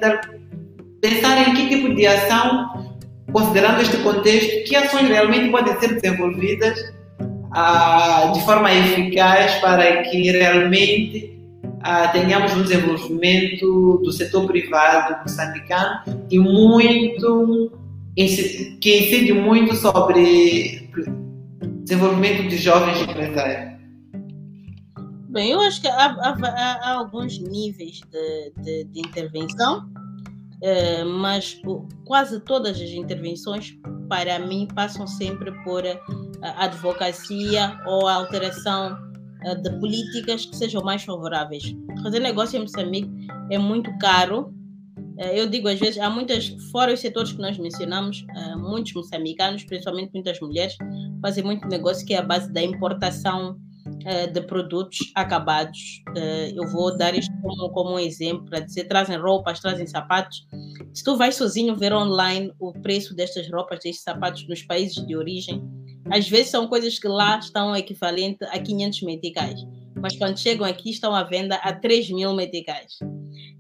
[1.01, 2.95] pensar em que tipo de ação,
[3.33, 6.79] considerando este contexto, que ações realmente podem ser desenvolvidas
[7.53, 11.34] ah, de forma eficaz para que realmente
[11.87, 17.71] ah, tenhamos um desenvolvimento do setor privado moçambicano e muito
[18.17, 20.89] que incide muito sobre
[21.83, 23.75] desenvolvimento de jovens empresários?
[25.29, 31.61] Bem, eu acho que há, há, há alguns níveis de, de, de intervenção, uh, mas
[32.07, 33.77] quase todas as intervenções,
[34.09, 35.99] para mim, passam sempre por uh,
[36.41, 39.14] advocacia ou alteração uh,
[39.55, 41.63] de políticas que sejam mais favoráveis.
[42.03, 43.11] Fazer negócio em Moçambique
[43.51, 44.55] é muito caro,
[45.19, 48.93] eh, eu digo às vezes, há muitas, fora os setores que nós mencionamos, eh, muitos
[48.95, 50.77] moçambicanos, principalmente muitas mulheres,
[51.23, 53.57] fazem muito negócio que é a base da importação
[54.07, 56.03] eh, de produtos acabados.
[56.55, 60.47] Eu vou dar isto como, como um exemplo para dizer: trazem roupas, trazem sapatos.
[60.93, 65.17] Se tu vais sozinho ver online o preço destas roupas, destes sapatos nos países de
[65.17, 65.63] origem,
[66.11, 69.61] às vezes são coisas que lá estão equivalentes a 500 meticais,
[69.97, 72.99] mas quando chegam aqui estão à venda a 3 mil meticais.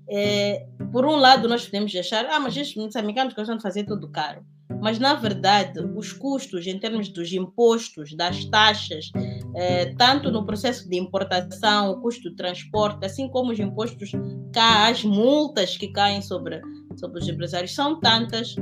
[0.09, 4.09] É, por um lado, nós podemos achar, ah, mas estes moçambicanos gostam de fazer tudo
[4.11, 4.45] caro.
[4.81, 9.11] Mas, na verdade, os custos em termos dos impostos, das taxas,
[9.55, 14.13] é, tanto no processo de importação, o custo do transporte, assim como os impostos
[14.53, 16.61] cá, as multas que caem sobre,
[16.97, 18.55] sobre os empresários, são tantas.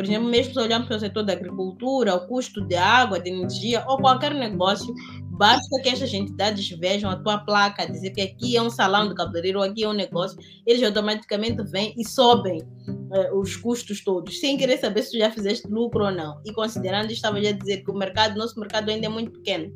[0.00, 3.28] Por exemplo, mesmo se olharmos para o setor da agricultura, o custo de água, de
[3.28, 4.94] energia ou qualquer negócio,
[5.40, 9.14] Basta que essas entidades vejam a tua placa, dizer que aqui é um salão de
[9.14, 14.58] cabeleireiro, aqui é um negócio, eles automaticamente vêm e sobem uh, os custos todos, sem
[14.58, 16.42] querer saber se tu já fizeste lucro ou não.
[16.46, 19.70] E considerando, estava já a dizer que o mercado, nosso mercado ainda é muito pequeno.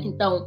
[0.00, 0.44] Então,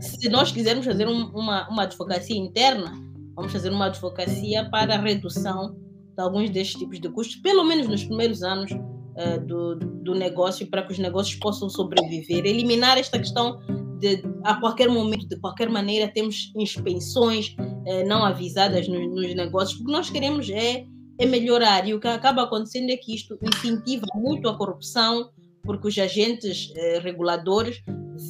[0.00, 2.92] se nós quisermos fazer um, uma, uma advocacia interna,
[3.34, 5.79] vamos fazer uma advocacia para redução
[6.20, 10.66] de alguns destes tipos de custos, pelo menos nos primeiros anos uh, do, do negócio,
[10.68, 12.44] para que os negócios possam sobreviver.
[12.44, 13.58] Eliminar esta questão
[13.98, 17.54] de, a qualquer momento, de qualquer maneira, temos inspeções
[17.86, 20.86] eh, não avisadas nos, nos negócios, porque nós queremos é,
[21.18, 21.86] é melhorar.
[21.86, 25.30] E o que acaba acontecendo é que isto incentiva muito a corrupção,
[25.62, 27.82] porque os agentes eh, reguladores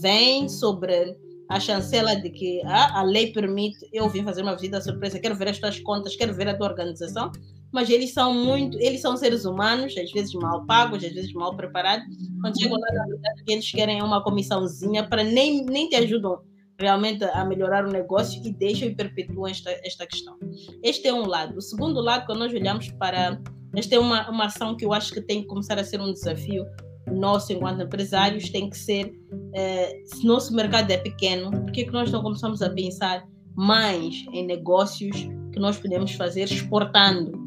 [0.03, 1.17] vêm sobre
[1.49, 5.35] a chancela de que ah, a lei permite, eu vim fazer uma visita surpresa, quero
[5.35, 7.31] ver as tuas contas, quero ver a tua organização,
[7.73, 11.57] mas eles são muito, eles são seres humanos, às vezes mal pagos, às vezes mal
[11.57, 12.05] preparados.
[12.41, 16.41] Quando chegam lá, na verdade, eles querem é uma comissãozinha para nem, nem te ajudam
[16.81, 20.37] realmente a melhorar o negócio e deixam e perpetuam esta, esta questão.
[20.83, 21.59] Este é um lado.
[21.59, 23.41] O segundo lado, quando nós olhamos para.
[23.77, 26.13] Esta é uma, uma ação que eu acho que tem que começar a ser um
[26.13, 26.65] desafio
[27.13, 29.13] nosso enquanto empresários, tem que ser.
[29.55, 34.25] Eh, se nosso mercado é pequeno, por que, que nós não começamos a pensar mais
[34.33, 35.17] em negócios
[35.53, 37.40] que nós podemos fazer exportando?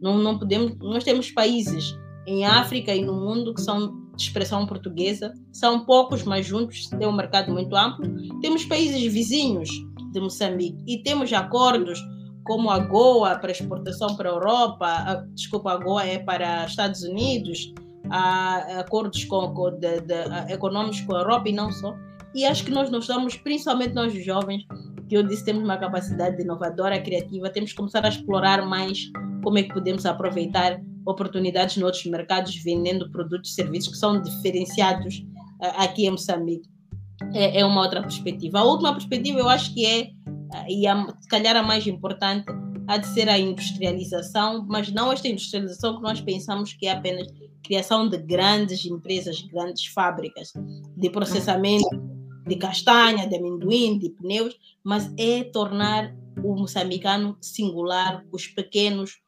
[0.00, 0.76] Não, não podemos.
[0.78, 1.96] Nós temos países
[2.26, 7.06] em África e no mundo que são de expressão portuguesa, são poucos, mas juntos têm
[7.06, 8.04] um mercado muito amplo.
[8.40, 9.70] Temos países vizinhos
[10.12, 12.00] de Moçambique e temos acordos
[12.44, 17.02] como a Goa para exportação para a Europa, a, desculpa, a Goa é para Estados
[17.02, 17.72] Unidos,
[18.10, 21.94] há acordos com, com de, de, econômicos com a Europa e não só.
[22.34, 24.64] E acho que nós não estamos, principalmente nós jovens,
[25.08, 29.10] que eu disse temos uma capacidade inovadora, criativa, temos que começar a explorar mais
[29.42, 34.20] como é que podemos aproveitar oportunidades em outros mercados vendendo produtos e serviços que são
[34.20, 35.24] diferenciados
[35.60, 36.68] uh, aqui em Moçambique.
[37.34, 38.60] É, é, uma outra perspectiva.
[38.60, 42.46] A última perspectiva eu acho que é, uh, e a, se calhar a mais importante,
[42.86, 47.28] há de ser a industrialização, mas não esta industrialização que nós pensamos que é apenas
[47.62, 50.52] criação de grandes empresas, grandes fábricas
[50.96, 58.46] de processamento de castanha, de amendoim, de pneus, mas é tornar o moçambicano singular, os
[58.46, 59.18] pequenos,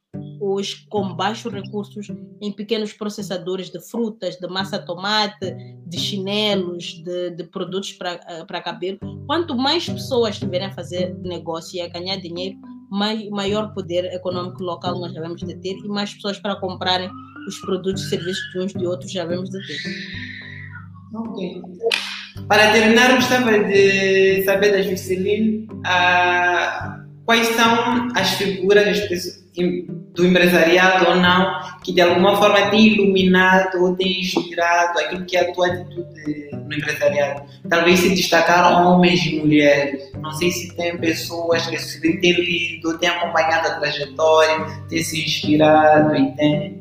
[0.41, 2.09] os com baixos recursos
[2.41, 5.55] em pequenos processadores de frutas, de massa tomate,
[5.87, 8.99] de chinelos, de, de produtos para cabelo.
[9.27, 12.57] Quanto mais pessoas estiverem a fazer negócio e a ganhar dinheiro,
[12.91, 17.11] mais, maior poder econômico local nós devemos de ter e mais pessoas para comprarem
[17.47, 19.79] os produtos e serviços de uns de outros já devemos de ter.
[21.15, 21.63] Ok.
[22.49, 29.45] Para terminar, gostava de saber da Jusceline uh, quais são as figuras, as pessoas,
[30.15, 35.37] do empresariado ou não, que de alguma forma tem iluminado ou tem inspirado aquilo que
[35.37, 37.43] é a tua atitude no empresariado.
[37.69, 40.13] Talvez se destacaram homens e mulheres.
[40.21, 45.25] Não sei se tem pessoas que se têm lido, têm acompanhado a trajetória, têm se
[45.25, 46.81] inspirado e têm.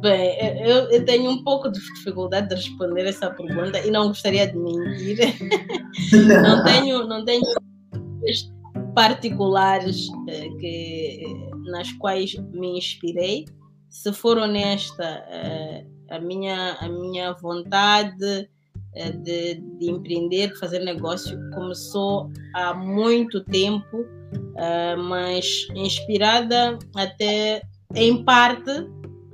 [0.00, 4.46] Bem, eu, eu, tenho um pouco de dificuldade de responder essa pergunta e não gostaria
[4.46, 5.18] de mentir.
[6.42, 7.42] não tenho, não tenho
[8.94, 11.24] particulares eh, que,
[11.70, 13.44] nas quais me inspirei.
[13.88, 18.48] Se for honesta, eh, a, minha, a minha vontade
[18.94, 24.06] eh, de, de empreender, fazer negócio, começou há muito tempo,
[25.08, 27.62] mas inspirada até
[27.94, 28.70] em parte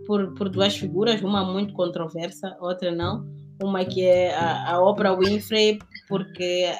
[0.06, 3.26] por, por duas figuras, uma muito controversa, outra não.
[3.62, 5.78] Uma que é a, a Oprah Winfrey,
[6.08, 6.70] porque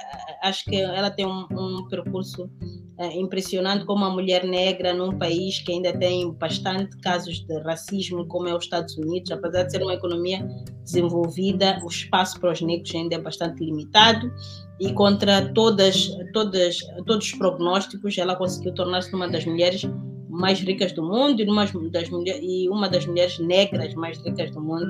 [0.43, 2.51] acho que ela tem um, um percurso
[2.99, 8.27] é, impressionante como uma mulher negra num país que ainda tem bastante casos de racismo,
[8.27, 10.47] como é os Estados Unidos, apesar de ser uma economia
[10.83, 14.33] desenvolvida, o espaço para os negros ainda é bastante limitado
[14.81, 19.83] e contra todas, todas, todos os prognósticos, ela conseguiu tornar-se uma das mulheres
[20.29, 24.51] mais ricas do mundo e uma das, mulher, e uma das mulheres negras mais ricas
[24.51, 24.87] do mundo.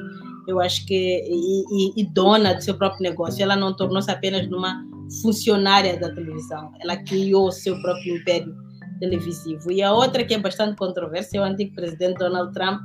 [0.47, 3.42] Eu acho que e, e, e dona do seu próprio negócio.
[3.42, 4.84] Ela não tornou-se apenas numa
[5.22, 6.72] funcionária da televisão.
[6.80, 8.55] Ela criou o seu próprio império
[8.99, 9.70] televisivo.
[9.70, 12.80] E a outra que é bastante controversa é o antigo presidente Donald Trump,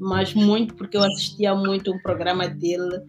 [0.00, 3.00] mas muito porque eu assistia muito um programa dele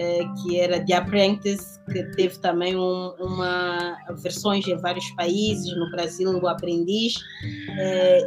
[0.00, 5.90] eh, que era The Apprentice, que teve também um, uma versões em vários países, no
[5.90, 7.14] Brasil o Aprendiz,
[7.78, 8.24] eh,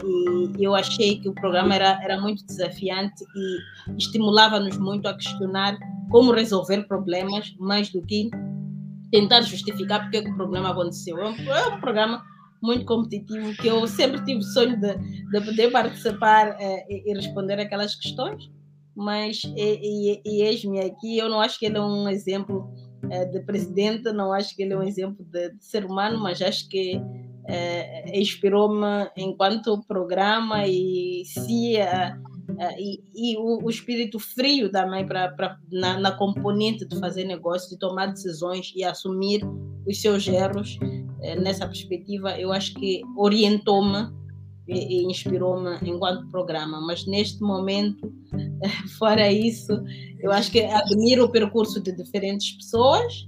[0.56, 5.76] e eu achei que o programa era, era muito desafiante e estimulava-nos muito a questionar
[6.12, 8.30] como resolver problemas, mais do que
[9.12, 11.18] tentar justificar porque o problema aconteceu.
[11.18, 12.24] É um, é um programa
[12.62, 17.60] muito competitivo que eu sempre tive o sonho de, de poder participar é, e, responder
[17.60, 18.50] aquelas questões,
[18.96, 21.18] mas e, e, e eis-me aqui.
[21.18, 22.70] Eu não acho que ele é um exemplo
[23.10, 26.42] é, de presidente, não acho que ele é um exemplo de, de ser humano, mas
[26.42, 27.02] acho que
[27.48, 31.78] é, inspirou-me enquanto programa e se
[32.50, 37.24] Uh, e, e o, o, espírito frio também pra, pra, na, na, componente de fazer
[37.24, 39.42] negócio, de tomar decisões e assumir
[39.88, 40.78] os seus erros.
[40.82, 44.12] Uh, nessa perspectiva, eu acho que orientou-me
[44.68, 46.82] e, e inspirou-me enquanto programa.
[46.82, 48.14] Mas neste momento,
[48.98, 49.72] fora isso,
[50.20, 53.28] eu acho que admiro o percurso de diferentes pessoas,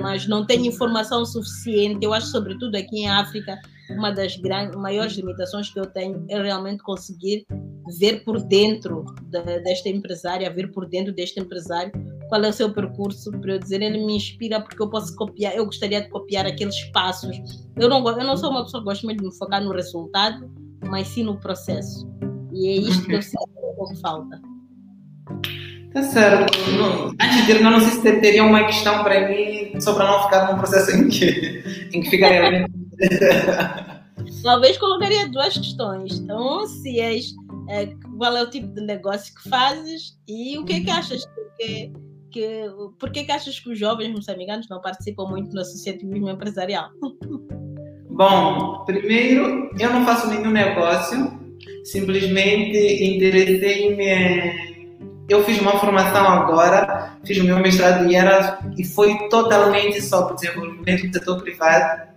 [0.00, 2.04] mas não tenho informação suficiente.
[2.04, 3.58] Eu acho, sobretudo aqui em África,
[3.90, 7.46] uma das grandes, maiores limitações que eu tenho é realmente conseguir
[7.98, 11.92] ver por dentro da, desta empresária, ver por dentro deste empresário
[12.28, 15.56] qual é o seu percurso, para eu dizer, ele me inspira porque eu posso copiar,
[15.56, 17.38] eu gostaria de copiar aqueles passos.
[17.76, 20.50] Eu não, eu não sou uma pessoa que gosta muito de me focar no resultado,
[20.86, 22.06] mas sim no processo.
[22.52, 24.40] E é isto que eu sinto que falta.
[25.92, 26.58] Tá certo.
[26.72, 30.22] Não, antes de terminar, não sei se teria uma questão para mim, só para não
[30.24, 32.66] ficar num processo em que, em que ficaria.
[34.42, 36.18] Talvez colocaria duas questões.
[36.18, 37.32] Então, se és,
[37.68, 41.24] é, qual é o tipo de negócio que fazes e o que é que achas
[41.56, 41.92] que,
[42.30, 42.64] que
[42.98, 46.90] por que, que achas que os jovens moçambicanos não participam muito no associativismo empresarial?
[48.10, 51.38] Bom, primeiro, eu não faço nenhum negócio,
[51.92, 54.68] simplesmente interessei-me.
[55.28, 60.22] Eu fiz uma formação agora, fiz o meu mestrado e, era, e foi totalmente só
[60.22, 62.08] para o desenvolvimento do setor privado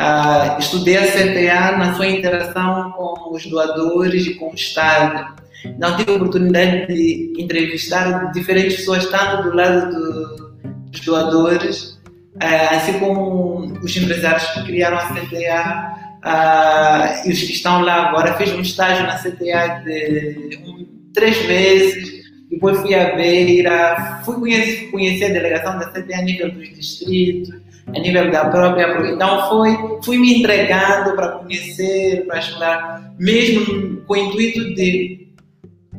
[0.00, 5.34] Uh, estudei a CTA na sua interação com os doadores e com o Estado.
[5.78, 10.52] Não tive oportunidade de entrevistar diferentes pessoas, tanto do lado do,
[10.90, 12.00] dos doadores,
[12.36, 15.94] uh, assim como os empresários que criaram a CTA
[16.24, 18.34] uh, e os que estão lá agora.
[18.34, 24.90] Fiz um estágio na CTA de um, três meses, depois fui à Beira, fui conhecer,
[24.90, 27.60] conhecer a delegação da CTA a nível dos distritos
[27.94, 29.12] a nível da própria.
[29.12, 35.28] Então, foi, fui me entregando para conhecer, para estudar, mesmo com o intuito de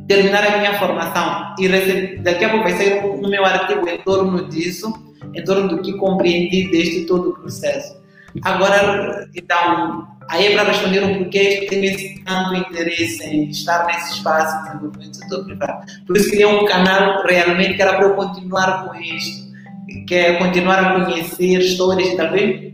[0.07, 1.55] terminar a minha formação.
[1.59, 1.67] E
[2.19, 4.93] daqui a pouco vai sair o meu artigo em torno disso,
[5.33, 8.00] em torno do que compreendi deste todo o processo.
[8.43, 14.13] Agora, então, aí é para responder o porquê tenho esse tanto interesse em estar nesse
[14.13, 15.85] espaço de desenvolvimento do setor privado.
[16.07, 19.51] Por isso, criei um canal realmente que era para eu continuar com isto
[20.07, 22.73] quer continuar a conhecer histórias e talvez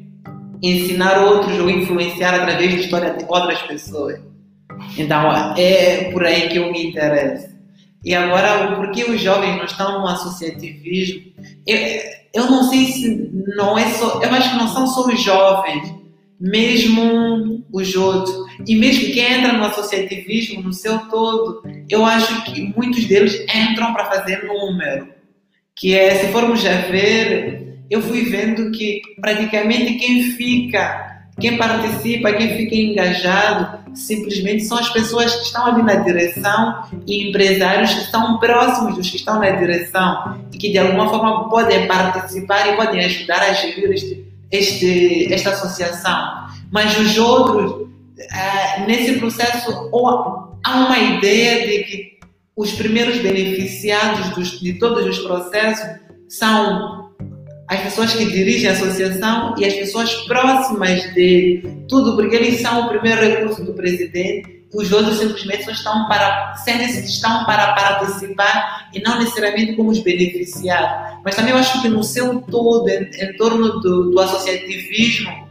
[0.62, 4.20] ensinar outros ou influenciar através da história de outras pessoas.
[4.98, 7.56] Então, é por aí que eu me interesso.
[8.04, 11.32] E agora, por que os jovens não estão no associativismo?
[11.66, 11.78] Eu,
[12.38, 14.22] eu não sei se não é só.
[14.22, 15.94] Eu acho que não são só os jovens,
[16.40, 18.36] mesmo os outros.
[18.68, 23.94] E mesmo quem entra no associativismo no seu todo, eu acho que muitos deles entram
[23.94, 25.18] para fazer número
[25.78, 32.34] que é, se formos a ver, eu fui vendo que praticamente quem fica, quem participa,
[32.34, 38.02] quem fica engajado, simplesmente são as pessoas que estão ali na direção e empresários que
[38.02, 42.76] estão próximos dos que estão na direção e que de alguma forma podem participar e
[42.76, 46.48] podem ajudar a gerir este, este, esta associação.
[46.72, 47.88] Mas os outros,
[48.20, 52.18] eh, nesse processo, ou há uma ideia de que
[52.56, 57.07] os primeiros beneficiados dos, de todos os processos são
[57.68, 61.84] as pessoas que dirigem a associação e as pessoas próximas dele.
[61.90, 64.66] Tudo porque eles são o primeiro recurso do presidente.
[64.74, 71.20] Os outros simplesmente estão para, sentem-se estão para participar e não necessariamente como os beneficiados.
[71.24, 75.48] Mas também eu acho que no seu todo, em, em torno do, do associativismo,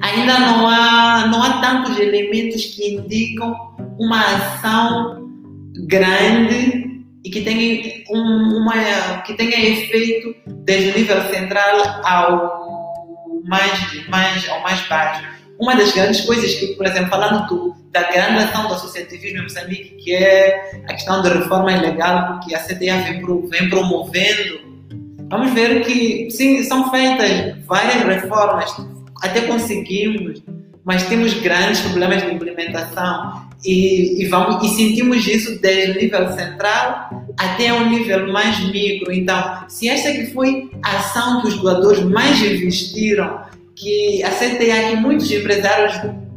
[0.00, 3.54] ainda não há, não há tantos elementos que indicam
[3.98, 5.28] uma ação
[5.86, 12.70] grande e que tenha, um, uma, que tenha efeito desde o nível central ao
[13.46, 15.22] mais, mais, ao mais baixo.
[15.58, 19.42] Uma das grandes coisas que, por exemplo, falando do, da grande ação do associativismo em
[19.42, 24.60] Moçambique, que é a questão da reforma ilegal que a CTA vem, pro, vem promovendo,
[25.28, 28.74] vamos ver que, sim, são feitas várias reformas,
[29.22, 30.42] até conseguimos,
[30.82, 36.32] mas temos grandes problemas de implementação e, e, vamos, e sentimos isso desde o nível
[36.32, 39.12] central até o nível mais micro.
[39.12, 43.40] Então, se esta que foi a ação que os doadores mais investiram,
[43.74, 45.94] que a CTA, que muitos empresários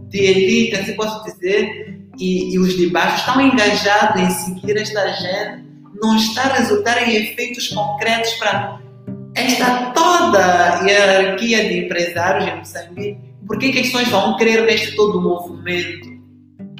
[0.09, 5.01] de elite, assim posso dizer, e, e os de baixo estão engajados em seguir esta
[5.01, 5.63] agenda,
[6.01, 8.79] não está a resultar em efeitos concretos para
[9.35, 13.17] esta toda hierarquia de empresários em Moçambique.
[13.47, 16.12] Por que, as pessoas vão crer neste todo movimento?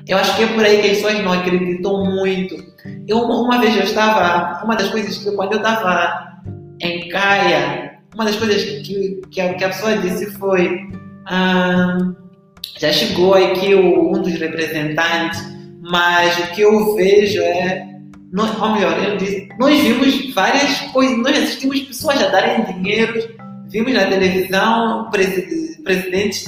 [0.07, 2.55] Eu acho que é por aí que as pessoas não acreditam muito.
[3.07, 6.41] Eu, uma vez eu estava, uma das coisas que quando eu estava
[6.81, 10.89] em Caia, uma das coisas que, que, a, que a pessoa disse foi:
[11.27, 11.97] ah,
[12.79, 15.41] já chegou aqui o, um dos representantes,
[15.81, 17.91] mas o que eu vejo é.
[18.31, 23.13] Nós, ou melhor, ele disse, nós vimos várias coisas, nós assistimos pessoas a darem dinheiro,
[23.69, 26.47] vimos na televisão presidentes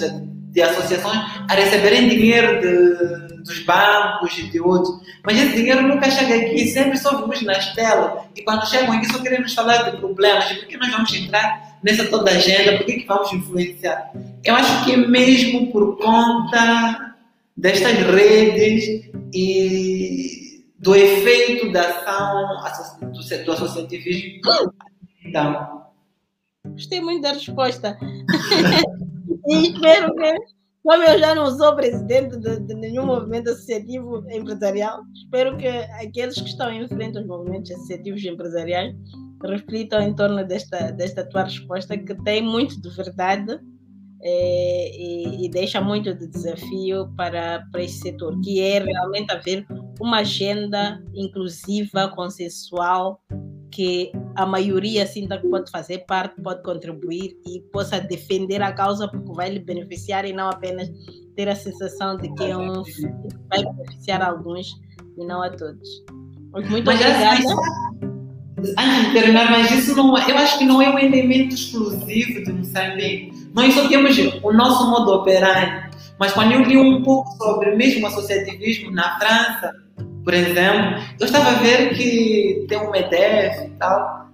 [0.55, 6.09] de associações a receberem dinheiro de, dos bancos e de outros, mas esse dinheiro nunca
[6.09, 9.97] chega aqui, sempre só vimos nas telas, e quando chegam aqui só queremos falar de
[9.97, 14.11] problemas, de por que nós vamos entrar nessa toda agenda, por que, que vamos influenciar.
[14.45, 17.15] Eu acho que é mesmo por conta
[17.57, 22.47] destas redes e do efeito da ação
[23.11, 24.39] do, associativismo.
[25.25, 25.83] Então.
[26.65, 27.97] Gostei muito da resposta.
[29.47, 30.55] espero que
[30.85, 36.39] como eu já não sou presidente de, de, nenhum movimento associativo empresarial, espero que aqueles
[36.39, 38.95] que estão em frente aos movimentos associativos empresariais
[39.43, 43.59] reflitam em torno desta, desta tua resposta, que tem muito de verdade
[44.21, 49.65] é, e, e, deixa muito de desafio para, para esse setor, que é realmente haver
[49.99, 53.19] uma agenda inclusiva, consensual,
[53.71, 59.07] que a maioria sinta que pode fazer parte, pode contribuir e possa defender a causa
[59.07, 60.89] porque vai lhe beneficiar e não apenas
[61.35, 62.83] ter a sensação de que é um
[63.49, 64.67] vai beneficiar a alguns
[65.17, 66.03] e não a todos.
[66.53, 67.95] Muito mas obrigada.
[68.57, 72.43] Antes de terminar, mas isso não, é, eu acho que não é um elemento exclusivo
[72.43, 73.49] de Moçambique.
[73.53, 75.85] Nós só temos o nosso modo operante.
[76.17, 79.73] Mas quando eu li um pouco sobre mesmo associativismo na França,
[80.25, 84.25] por exemplo, eu estava a ver que tem um MEDEF e tal.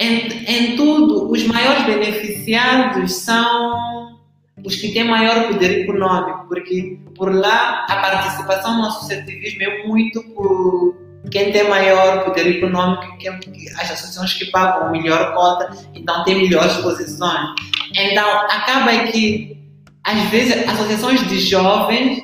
[0.00, 4.18] Em, em tudo, os maiores beneficiados são
[4.64, 10.22] os que têm maior poder econômico, porque por lá a participação no associativismo é muito
[10.34, 10.96] por
[11.30, 13.30] quem tem maior poder econômico, quem,
[13.78, 17.50] as associações que pagam melhor cota, então tem melhores posições.
[17.94, 19.58] Então acaba que
[20.02, 22.22] às vezes associações de jovens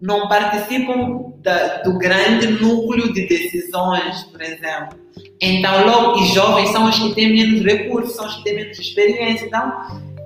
[0.00, 4.98] não participam da, do grande núcleo de decisões, por exemplo.
[5.40, 8.78] Então, logo, e jovens são os que têm menos recursos, são os que têm menos
[8.78, 9.46] experiência.
[9.46, 9.72] Então,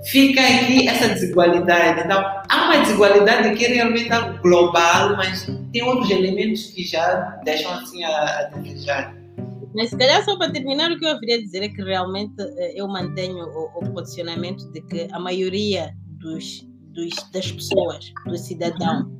[0.05, 2.01] fica aqui essa desigualdade.
[2.01, 7.39] Então, há uma desigualdade que é realmente algo global, mas tem outros elementos que já
[7.43, 9.15] deixam assim a, a desejar.
[9.73, 12.73] Mas se calhar só para terminar, o que eu queria dizer é que realmente eh,
[12.75, 19.11] eu mantenho o, o posicionamento de que a maioria dos, dos, das pessoas, do cidadão,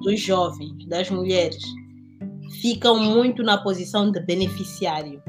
[0.00, 1.62] dos jovens, das mulheres,
[2.60, 5.22] ficam muito na posição de beneficiário.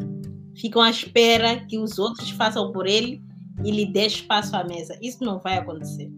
[0.56, 3.22] Ficam à espera que os outros façam por ele
[3.64, 4.98] e lhe dê espaço à mesa.
[5.02, 6.12] Isso não vai acontecer.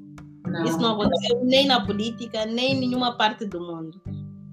[0.46, 0.64] Não.
[0.64, 4.02] Isso não aconteceu nem na política, nem em nenhuma parte do mundo.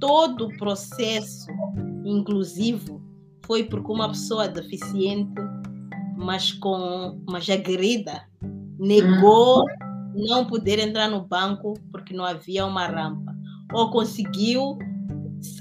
[0.01, 1.47] Todo o processo
[2.05, 3.03] inclusivo
[3.47, 5.33] foi porque uma pessoa deficiente,
[6.17, 8.23] mas com mas agredida,
[8.79, 10.15] negou hum.
[10.15, 13.28] não poder entrar no banco porque não havia uma rampa
[13.73, 14.79] ou conseguiu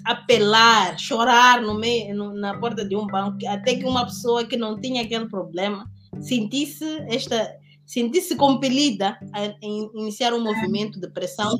[0.06, 4.58] apelar, chorar no meio, no, na porta de um banco, até que uma pessoa que
[4.58, 5.90] não tinha aquele problema
[6.20, 7.56] sentisse esta
[7.86, 11.58] sentisse compelida a iniciar um movimento de pressão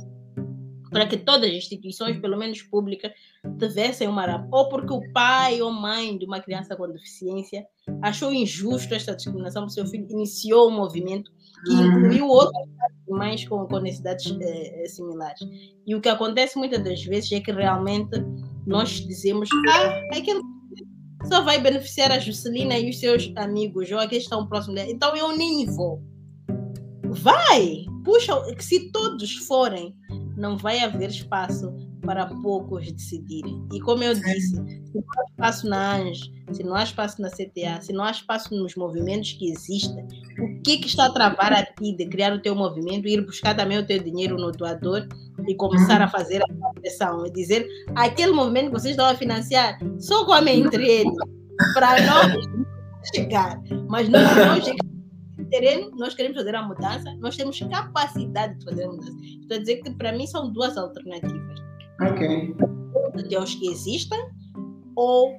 [0.90, 3.12] para que todas as instituições, pelo menos públicas,
[3.58, 4.48] tivessem uma.
[4.52, 7.66] Ou porque o pai ou mãe de uma criança com deficiência
[8.02, 11.32] achou injusto esta discriminação para o seu filho, iniciou um movimento
[11.66, 12.68] que incluiu outras
[13.10, 15.40] mães com, com necessidades eh, eh, similares.
[15.86, 18.22] E o que acontece muitas das vezes é que realmente
[18.66, 20.42] nós dizemos ah, aquele
[21.26, 24.92] só vai beneficiar a Juscelina e os seus amigos, ou aqueles que estão próximos dela,
[24.92, 26.02] então eu nem vou.
[27.04, 27.86] Vai!
[28.04, 29.96] Puxa, se todos forem,
[30.38, 31.74] não vai haver espaço
[32.08, 33.68] para poucos decidirem.
[33.74, 37.30] E como eu disse, se não há espaço na ANJ, se não há espaço na
[37.30, 40.08] CTA, se não há espaço nos movimentos que existem,
[40.40, 43.58] o que, que está a travar a ti de criar o teu movimento, ir buscar
[43.58, 45.06] também o teu dinheiro no doador
[45.46, 49.78] e começar a fazer a pressão e dizer aquele movimento que vocês estão a financiar
[50.00, 51.14] só comem entre eles
[51.74, 52.34] para nós
[53.14, 53.62] chegar.
[53.90, 54.88] Mas não, não
[55.50, 59.18] terreno, nós queremos fazer a mudança, nós temos capacidade de fazer a mudança.
[59.42, 61.67] Estou a dizer que para mim são duas alternativas.
[62.02, 62.56] Ok.
[63.28, 64.20] De os que existem
[64.96, 65.36] ou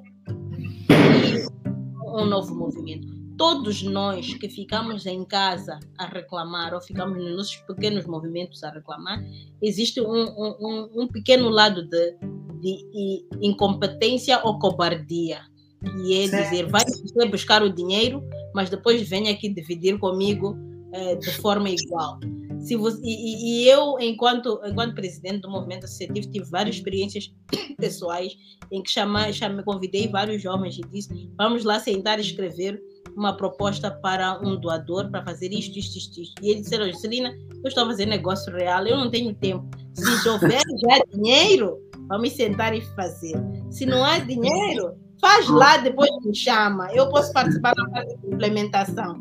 [2.07, 3.07] um novo movimento.
[3.37, 8.71] Todos nós que ficamos em casa a reclamar ou ficamos nos nossos pequenos movimentos a
[8.71, 9.23] reclamar,
[9.63, 12.17] existe um, um, um pequeno lado de,
[12.61, 15.41] de incompetência ou cobardia
[15.81, 16.45] que é certo.
[16.45, 18.23] dizer, vai buscar o dinheiro,
[18.55, 20.57] mas depois venha aqui dividir comigo
[20.93, 22.19] eh, de forma igual.
[22.61, 27.33] Se você, e, e, eu, enquanto, enquanto presidente do movimento associativo, tive várias experiências
[27.79, 28.37] pessoais
[28.71, 32.81] em que chamei, chamei, convidei vários jovens e disse: vamos lá sentar e escrever
[33.17, 36.45] uma proposta para um doador para fazer isto, isto, isto, isto.
[36.45, 39.69] E eles disseram: Celina, eu estou a fazer negócio real, eu não tenho tempo.
[39.95, 41.79] Se houver já dinheiro,
[42.09, 43.35] vamos sentar e fazer.
[43.71, 46.93] Se não há dinheiro, Faz lá, depois me chama.
[46.93, 49.17] Eu posso participar parte de implementação.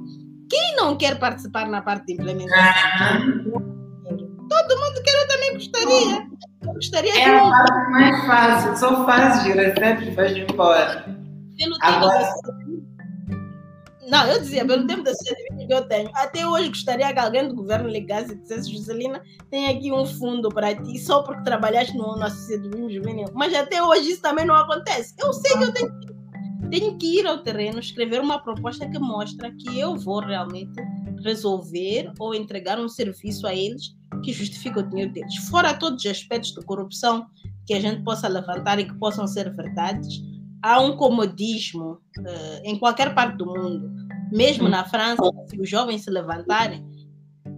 [0.50, 3.43] Quem não quer participar na parte de implementação?
[4.50, 6.28] Todo mundo quer, eu também gostaria.
[6.62, 8.78] Eu gostaria é a parte mais fácil.
[8.78, 11.06] Só faz, recebe e vai embora.
[11.82, 12.30] Agora...
[14.08, 17.45] Não, eu dizia, pelo tempo de serviço que eu tenho, até hoje gostaria que alguém
[17.45, 19.22] do governo ligasse e dissesse, Joselina,
[19.52, 23.28] tem aqui um fundo para ti, só porque trabalhaste no, no associativismo juvenil.
[23.34, 25.14] Mas até hoje isso também não acontece.
[25.20, 26.08] Eu sei que eu tenho que,
[26.70, 30.82] tenho que ir ao terreno, escrever uma proposta que mostra que eu vou realmente
[31.24, 35.36] resolver ou entregar um serviço a eles que justifica o dinheiro deles.
[35.49, 37.26] Fora todos os aspectos de corrupção
[37.66, 40.22] que a gente possa levantar e que possam ser verdades,
[40.64, 43.91] há um comodismo uh, em qualquer parte do mundo.
[44.32, 46.86] Mesmo na França, se os jovens se levantarem,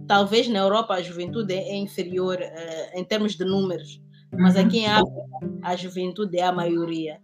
[0.06, 4.00] talvez na Europa a juventude é inferior uh, em termos de números,
[4.32, 5.20] mas aqui em África
[5.62, 7.20] a juventude é a maioria.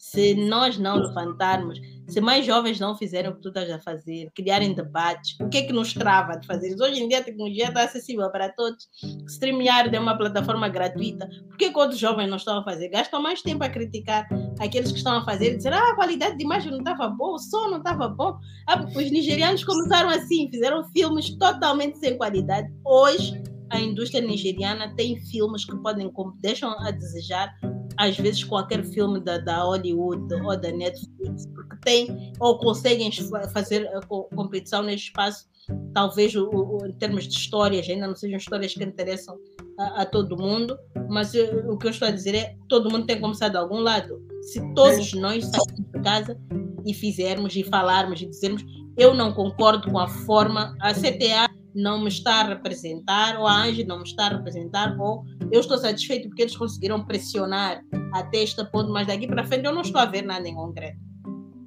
[0.00, 1.78] Se nós não levantarmos,
[2.08, 5.58] se mais jovens não fizerem o que tu estás a fazer, criarem debates, o que
[5.58, 6.74] é que nos trava de fazer?
[6.80, 8.88] Hoje em dia a tecnologia está acessível para todos.
[9.28, 11.28] StreamYard é uma plataforma gratuita.
[11.46, 12.88] Por que, que outros jovens não estão a fazer?
[12.88, 14.26] Gastam mais tempo a criticar
[14.58, 17.34] aqueles que estão a fazer e dizer ah, a qualidade de imagem não estava boa,
[17.34, 18.38] o som não estava bom.
[18.66, 22.72] Ah, os nigerianos começaram assim, fizeram filmes totalmente sem qualidade.
[22.86, 23.38] Hoje,
[23.68, 27.54] a indústria nigeriana tem filmes que podem deixam a desejar
[28.00, 33.10] às vezes qualquer filme da, da Hollywood ou da Netflix, porque tem ou conseguem
[33.52, 35.46] fazer a competição nesse espaço,
[35.92, 39.36] talvez o, o, em termos de histórias, ainda não sejam histórias que interessam
[39.78, 40.78] a, a todo mundo,
[41.10, 43.58] mas eu, o que eu estou a dizer é todo mundo tem que começar de
[43.58, 44.18] algum lado.
[44.40, 46.40] Se todos nós sairmos de casa
[46.86, 48.64] e fizermos e falarmos e dizermos
[48.96, 53.62] eu não concordo com a forma, a CTA não me está a representar, ou a
[53.62, 57.80] Angie não me está a representar, ou eu estou satisfeito porque eles conseguiram pressionar
[58.12, 60.98] até este ponto, mas daqui para frente eu não estou a ver nada em concreto.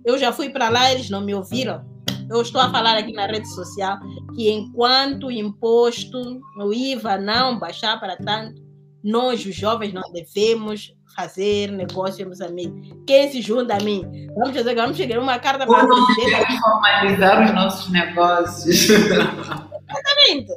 [0.06, 1.86] Eu já fui para lá, eles não me ouviram.
[2.30, 3.98] Eu estou a falar aqui na rede social
[4.36, 8.62] que enquanto o imposto, o IVA não baixar para tanto,
[9.04, 12.90] nós, os jovens, não devemos fazer negócio, meus amigos.
[13.06, 14.28] Quem se junta a mim?
[14.36, 16.60] Vamos fazer, vamos chegar uma carta para o presidente.
[16.60, 18.88] formalizar os nossos negócios.
[19.94, 20.52] Exatamente.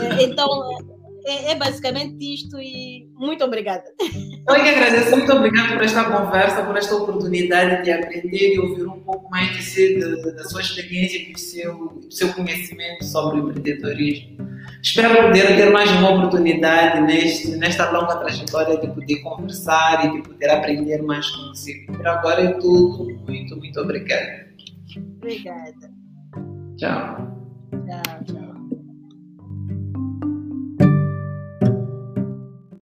[0.00, 0.48] É, então,
[1.24, 3.84] é, é, basicamente isto e muito obrigada.
[4.00, 8.86] Eu que agradeço, muito obrigada por esta conversa, por esta oportunidade de aprender e ouvir
[8.86, 13.40] um pouco mais de si, da sua experiência e do seu, do seu conhecimento sobre
[13.40, 14.52] o empreendedorismo.
[14.82, 20.28] Espero poder ter mais uma oportunidade neste, nesta longa trajetória de poder conversar e de
[20.28, 21.92] poder aprender mais consigo.
[21.92, 23.04] Por agora é tudo.
[23.28, 24.48] Muito, muito obrigada.
[25.18, 25.92] Obrigada.
[26.76, 27.32] Tchau.
[27.86, 28.51] Tchau, tchau.